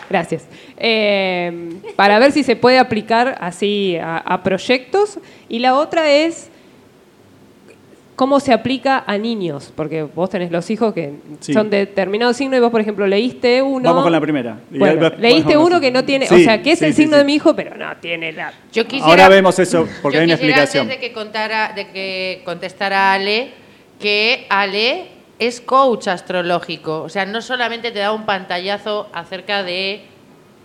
[0.10, 0.46] Gracias.
[0.78, 5.20] Eh, para ver si se puede aplicar así a, a proyectos.
[5.50, 6.50] Y la otra es
[8.16, 11.54] cómo se aplica a niños, porque vos tenés los hijos que Sí.
[11.54, 13.90] son de determinado signo y vos, por ejemplo, leíste uno.
[13.90, 14.60] Vamos con la primera.
[14.70, 17.18] Bueno, leíste uno que no tiene, o Sí, sea, que es sí, el signo sí.
[17.20, 18.54] de mi hijo, pero no tiene la.
[18.72, 20.82] Yo quisiera, Ahora vemos eso, porque yo hay una quisiera explicación.
[20.84, 23.52] Antes de que, contara, de que contestara Ale,
[24.00, 25.06] que Ale
[25.40, 27.02] es coach astrológico.
[27.02, 30.02] O sea, no solamente te da un pantallazo acerca de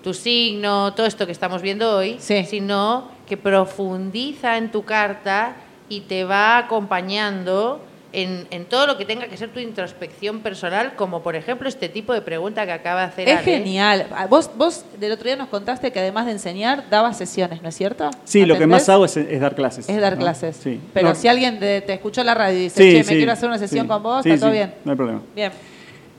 [0.05, 2.45] tu signo, todo esto que estamos viendo hoy, Sí.
[2.45, 5.57] sino que profundiza en tu carta
[5.89, 7.81] y te va acompañando
[8.13, 11.91] en, en todo lo que tenga que ser tu introspección personal, como por ejemplo este
[11.91, 13.45] tipo de pregunta que acaba de hacer Es Ale.
[13.45, 14.07] genial.
[14.17, 17.69] Ah, Vos, vos del otro día nos contaste que además de enseñar, dabas sesiones, ¿no
[17.69, 18.11] es cierto?
[18.25, 19.89] Sí, lo que más hago es, es dar clases.
[19.89, 20.21] Es dar ¿no?
[20.21, 20.57] clases.
[20.57, 20.81] Sí.
[20.95, 23.05] Pero No, si alguien te, te escuchó en la radio y dice, sí, che, me
[23.05, 23.89] sí, quiero hacer una sesión sí.
[23.89, 24.75] con vos, Sí, está todo sí, bien.
[24.85, 25.21] No hay problema.
[25.35, 25.53] Bien.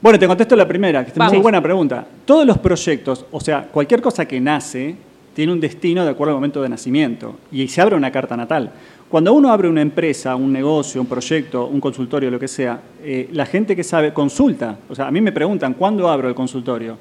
[0.02, 2.06] Bueno, te contesto la primera, que es muy buena pregunta.
[2.24, 4.96] Todos los proyectos, o sea, cualquier cosa que nace,
[5.34, 8.72] tiene un destino de acuerdo al momento de nacimiento y se abre una carta natal.
[9.10, 13.28] Cuando uno abre una empresa, un negocio, un proyecto, un consultorio, lo que sea, eh,
[13.32, 14.78] la gente que sabe consulta.
[14.88, 16.96] O sea, a mí me preguntan, ¿cuándo abro el consultorio?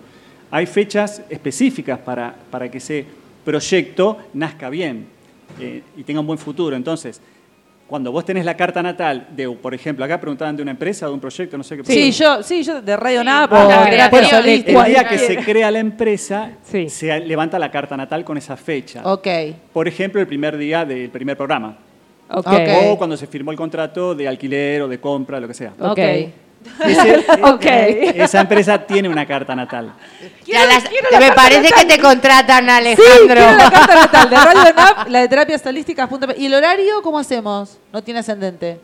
[0.50, 3.04] Hay fechas específicas para, para que ese
[3.44, 5.06] proyecto nazca bien
[5.60, 6.74] eh, y tenga un buen futuro.
[6.74, 7.20] Entonces,
[7.86, 11.12] cuando vos tenés la carta natal de, por ejemplo, acá preguntaban de una empresa, de
[11.12, 11.84] un proyecto, no sé qué.
[11.84, 14.10] Sí, yo, sí, yo de Radio Nap la o creación.
[14.10, 14.86] Bueno, holística.
[14.86, 16.88] El día que se crea la empresa, Sí.
[16.88, 19.02] se levanta la carta natal con esa fecha.
[19.04, 19.26] Ok.
[19.74, 21.76] Por ejemplo, el primer día del primer programa.
[22.30, 25.72] O cuando se firmó el contrato de alquiler o de compra, lo que sea.
[25.78, 25.98] Ok.
[26.84, 27.64] Ese- Ok.
[27.64, 29.92] Esa empresa tiene una carta natal.
[30.44, 33.26] Ya las- quiero la me carta parece que te contratan, Sí, Alejandro.
[33.26, 36.08] quiero la carta natal de Radio Nap, la de terapias holísticas.
[36.36, 37.78] ¿Y el horario cómo hacemos?
[37.92, 38.80] No tiene ascendente.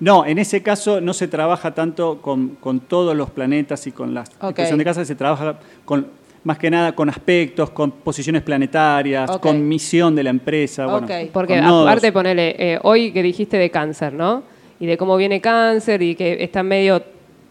[0.00, 4.14] No, en ese caso no se trabaja tanto con, con todos los planetas y con
[4.14, 4.48] la Ok.
[4.48, 6.08] disposición de casa, se trabaja con,
[6.44, 10.86] más que nada con aspectos, con posiciones planetarias, con misión de la empresa.
[10.86, 11.06] bueno.
[11.32, 11.86] Porque nodos.
[11.88, 14.42] aparte, ponele, eh, hoy que dijiste de cáncer, ¿no?
[14.80, 17.02] Y de cómo viene cáncer y que está medio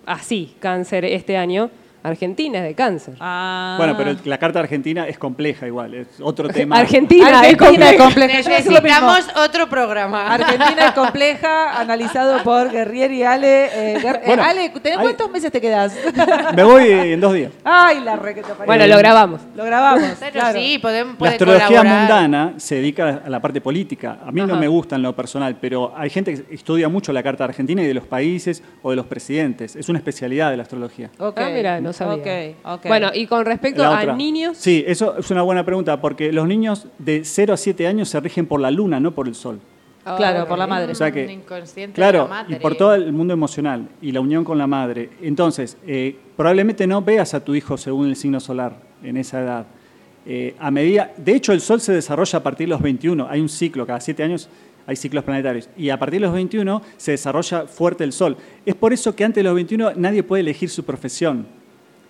[0.06, 1.70] así, cáncer este año.
[2.04, 3.16] Argentina es de cáncer.
[3.20, 3.76] Ah.
[3.78, 6.78] Bueno, pero la carta argentina es compleja igual, es otro tema.
[6.78, 8.38] Argentina, Argentina es es compleja.
[8.38, 10.34] Necesitamos otro programa.
[10.34, 13.66] Argentina es compleja, analizado por Guerrieri y Ale.
[13.66, 15.96] Eh, Guer- eh, Bueno, Ale, ¿tenés hay- ¿cuántos meses te quedas?
[16.56, 17.52] Me voy en dos días.
[17.64, 18.66] Ay, la re que te parió.
[18.66, 19.42] Bueno, lo grabamos.
[19.56, 20.10] Lo grabamos.
[20.20, 20.60] Pero claro.
[20.60, 22.00] sí, podemos La puede astrología colaborar.
[22.00, 24.18] mundana se dedica a la parte política.
[24.26, 27.22] A mí no me gusta en lo personal, pero hay gente que estudia mucho la
[27.24, 29.76] carta argentina y de los países o de los presidentes.
[29.76, 31.10] Es una especialidad de la astrología.
[31.20, 31.38] Ok.
[31.38, 32.56] Ah, mira, no sabía.
[32.86, 36.88] Bueno, y con respecto a niños, Sí, eso es una buena pregunta, porque los niños
[36.98, 39.60] de 0 a 7 años se rigen por la luna, no por el sol.
[40.04, 40.92] Claro, por la madre.
[40.92, 42.56] O sea que, inconsciente de claro, la madre.
[42.56, 45.12] y por todo el mundo emocional y la unión con la madre.
[45.22, 49.66] Entonces, eh, probablemente no veas a tu hijo según el signo solar en esa edad.
[50.26, 53.28] Eh, a medida, de hecho, el sol se desarrolla a partir de los 21.
[53.30, 54.50] Hay un ciclo, cada 7 años
[54.88, 55.70] hay ciclos planetarios.
[55.78, 58.38] Y a partir de los 21 se desarrolla fuerte el sol.
[58.66, 61.46] Es por eso que antes de los 21 nadie puede elegir su profesión.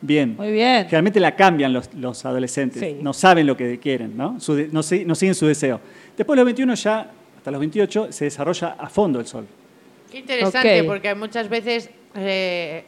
[0.02, 0.36] Bien.
[0.36, 0.86] Muy bien.
[0.86, 2.98] Generalmente la cambian los, los adolescentes, Sí.
[3.02, 4.40] no saben lo que quieren, ¿no?
[4.40, 5.80] Su de- no, no siguen su deseo.
[6.18, 9.46] Después de los 21 ya, hasta los 28, se desarrolla a fondo el sol.
[10.12, 10.88] Qué interesante, Ok.
[10.88, 12.84] porque muchas veces eh,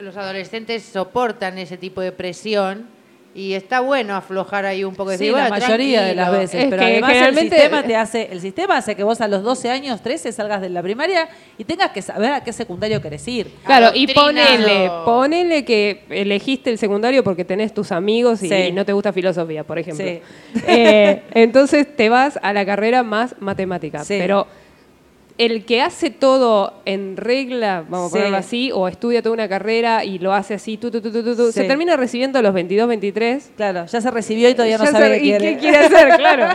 [0.00, 2.86] los adolescentes soportan ese tipo de presión
[3.34, 5.10] y está bueno aflojar ahí un poco.
[5.12, 6.40] Sí, decir, la "Bueno, mayoría de las tranquilo".
[6.40, 6.60] veces.
[6.64, 9.28] Es pero que además generalmente- el sistema te hace, el sistema hace que vos a
[9.28, 13.00] los 12 años, 13 salgas de la primaria y tengas que saber a qué secundario
[13.00, 13.50] querés ir.
[13.64, 18.54] claro, y ponele, ponele que elegiste el secundario porque tenés tus amigos y, Sí.
[18.54, 20.04] y no te gusta filosofía, por ejemplo.
[20.04, 20.20] Sí.
[20.66, 24.04] Eh, entonces te vas a la carrera más matemática.
[24.04, 24.16] Sí.
[24.18, 24.46] Pero
[25.38, 28.18] el que hace todo en regla, vamos Sí.
[28.18, 31.52] a ponerlo así, o estudia toda una carrera y lo hace así, tu, tu, tu,
[31.52, 33.52] se termina recibiendo a los 22, 23.
[33.56, 35.52] Claro, ya se recibió y todavía no Ya sabe qué ¿y quiere.
[35.54, 36.08] qué quiere hacer?
[36.18, 36.48] Claro.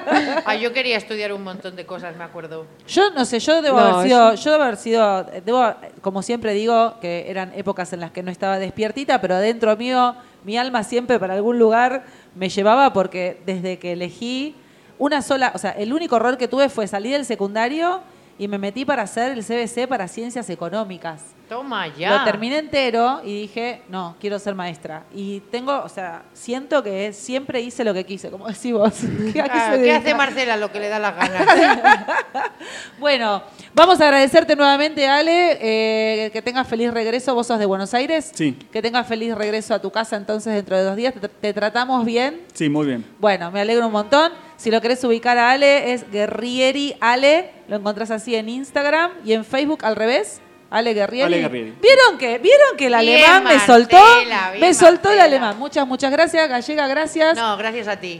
[0.46, 2.66] Ah, yo quería estudiar un montón de cosas, me acuerdo.
[2.88, 6.54] Yo no sé, yo debo No, haber sido, yo debo haber sido, debo, como siempre
[6.54, 10.14] digo, que eran épocas en las que no estaba despiertita, pero adentro mío,
[10.44, 12.04] mi alma siempre para algún lugar
[12.36, 14.56] me llevaba porque desde que elegí
[15.00, 18.02] una sola, o sea, el único error que tuve fue salir del secundario
[18.38, 21.22] y me metí para hacer el CBC para ciencias económicas.
[21.54, 22.18] Toma ya.
[22.18, 25.04] Lo terminé entero y dije, no, quiero ser maestra.
[25.14, 28.94] Y tengo, o sea, siento que siempre hice lo que quise, como decís vos.
[29.34, 30.58] ¿Qué, Ah, hace Marcela?
[30.58, 31.48] Lo que le da las ganas.
[33.00, 33.44] Bueno,
[33.74, 35.58] vamos a agradecerte nuevamente, Ale.
[35.62, 37.36] eh, que tengas feliz regreso.
[37.36, 38.32] Vos sos de Buenos Aires.
[38.34, 38.58] Sí.
[38.72, 41.14] Que tengas feliz regreso a tu casa entonces dentro de dos días.
[41.14, 42.42] ¿Te, te tratamos bien?
[42.54, 43.06] Sí, muy bien.
[43.20, 44.32] Bueno, me alegro un montón.
[44.56, 47.52] Si lo querés ubicar a Ale, es Guerrieri Ale.
[47.68, 50.40] Lo encontrás así en Instagram y en Facebook al revés.
[50.74, 51.26] Ale Guerrieri.
[51.34, 51.74] Ale Guerrieri.
[51.82, 53.98] ¿Vieron que, ¿Vieron que el Bien, alemán me Marcela, soltó?
[54.18, 55.24] bien, Me soltó el Marcela.
[55.24, 55.60] alemán.
[55.60, 56.50] Muchas, muchas gracias.
[56.50, 57.36] Gallega, gracias.
[57.38, 58.20] No, gracias a ti.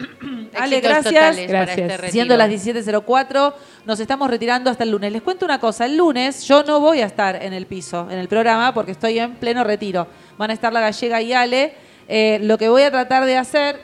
[0.56, 1.14] Ale, Éxitos gracias.
[1.14, 1.78] totales para Gracias.
[1.80, 2.12] este retiro.
[2.12, 3.54] Siendo las 17.04,
[3.86, 5.12] nos estamos retirando hasta el lunes.
[5.12, 8.20] Les cuento una cosa, el lunes yo no voy a estar en el piso, en
[8.20, 10.08] el programa, porque estoy en pleno retiro.
[10.38, 11.74] Van a estar la gallega y Ale.
[12.08, 13.80] Eh, lo que voy a tratar de hacer...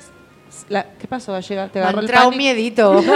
[0.70, 1.68] la- ¿Qué pasó, gallega?
[1.68, 3.02] ¿Te Me agarró el entrado un miedito.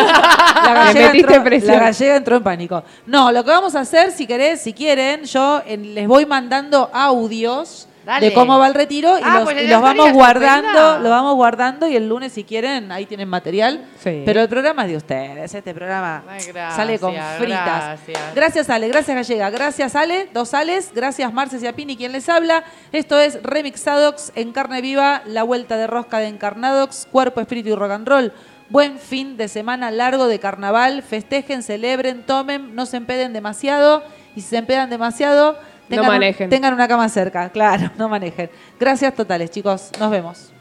[0.63, 1.73] La gallega, entró, presión.
[1.75, 2.83] la gallega entró en pánico.
[3.05, 6.89] No, lo que vamos a hacer, si querés, si quieren, yo en- les voy mandando
[6.93, 8.29] audios Dale.
[8.29, 11.09] de cómo va el retiro y Ah, los, pues y esa los vamos guardando, lo
[11.09, 13.85] vamos guardando y el lunes si quieren, ahí tienen material.
[14.03, 14.23] Sí.
[14.25, 17.99] Pero el programa es de ustedes, este programa Ay, gracias, sale con fritas.
[18.05, 18.35] gracias.
[18.35, 22.63] Gracias Ale, gracias Gallega, gracias Ale, dos Ales, gracias Marces y Apini quien les habla.
[22.91, 27.75] Esto es Remixadox en carne viva, la vuelta de rosca de Encarnadox, cuerpo, espíritu y
[27.75, 28.33] rock and roll.
[28.69, 34.03] Buen fin de semana largo de carnaval, festejen, celebren, tomen, no se empeden demasiado
[34.35, 35.57] y si se empedan demasiado,
[35.95, 36.49] tengan, un- manejen.
[36.49, 38.49] tengan una cama cerca, claro, no manejen.
[38.79, 40.51] Gracias totales chicos, nos vemos.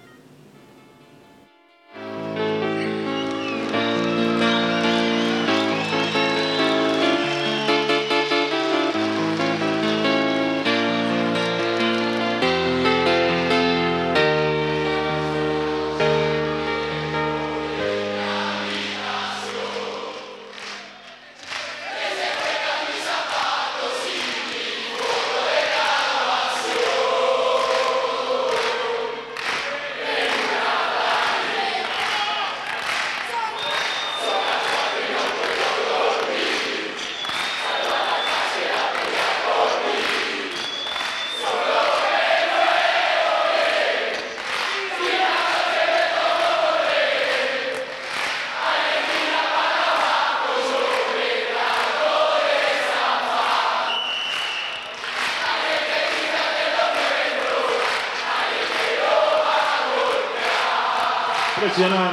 [61.72, 62.11] Impresionante.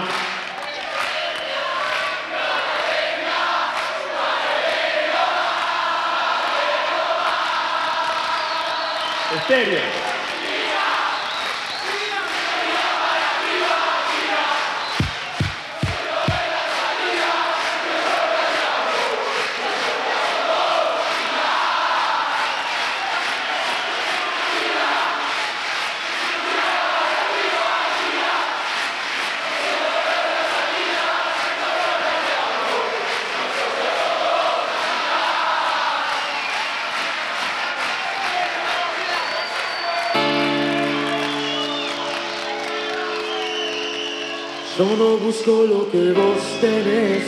[44.79, 47.25] Yo no busco lo que vos tenés.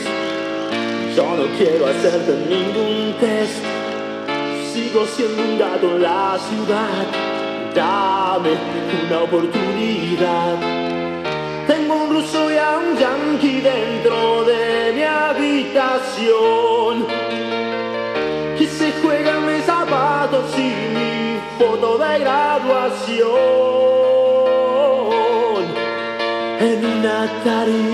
[1.14, 3.62] Yo no quiero hacerte ningún test.
[4.72, 7.04] Sigo siendo un gato en la ciudad.
[7.74, 8.56] Dame
[9.06, 10.56] una oportunidad.
[11.66, 17.06] Tengo un ruso y a un yankee dentro de mi habitación.
[18.56, 22.81] Que se juegan mis zapatos y mi foto de graduación.
[27.42, 27.84] cari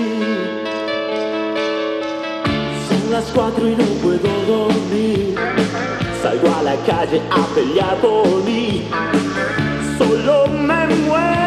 [2.87, 5.33] Sulla squadra non puedo dormire
[6.21, 8.87] Salgo a la calle a pelear por mí
[9.97, 11.38] Solo me muero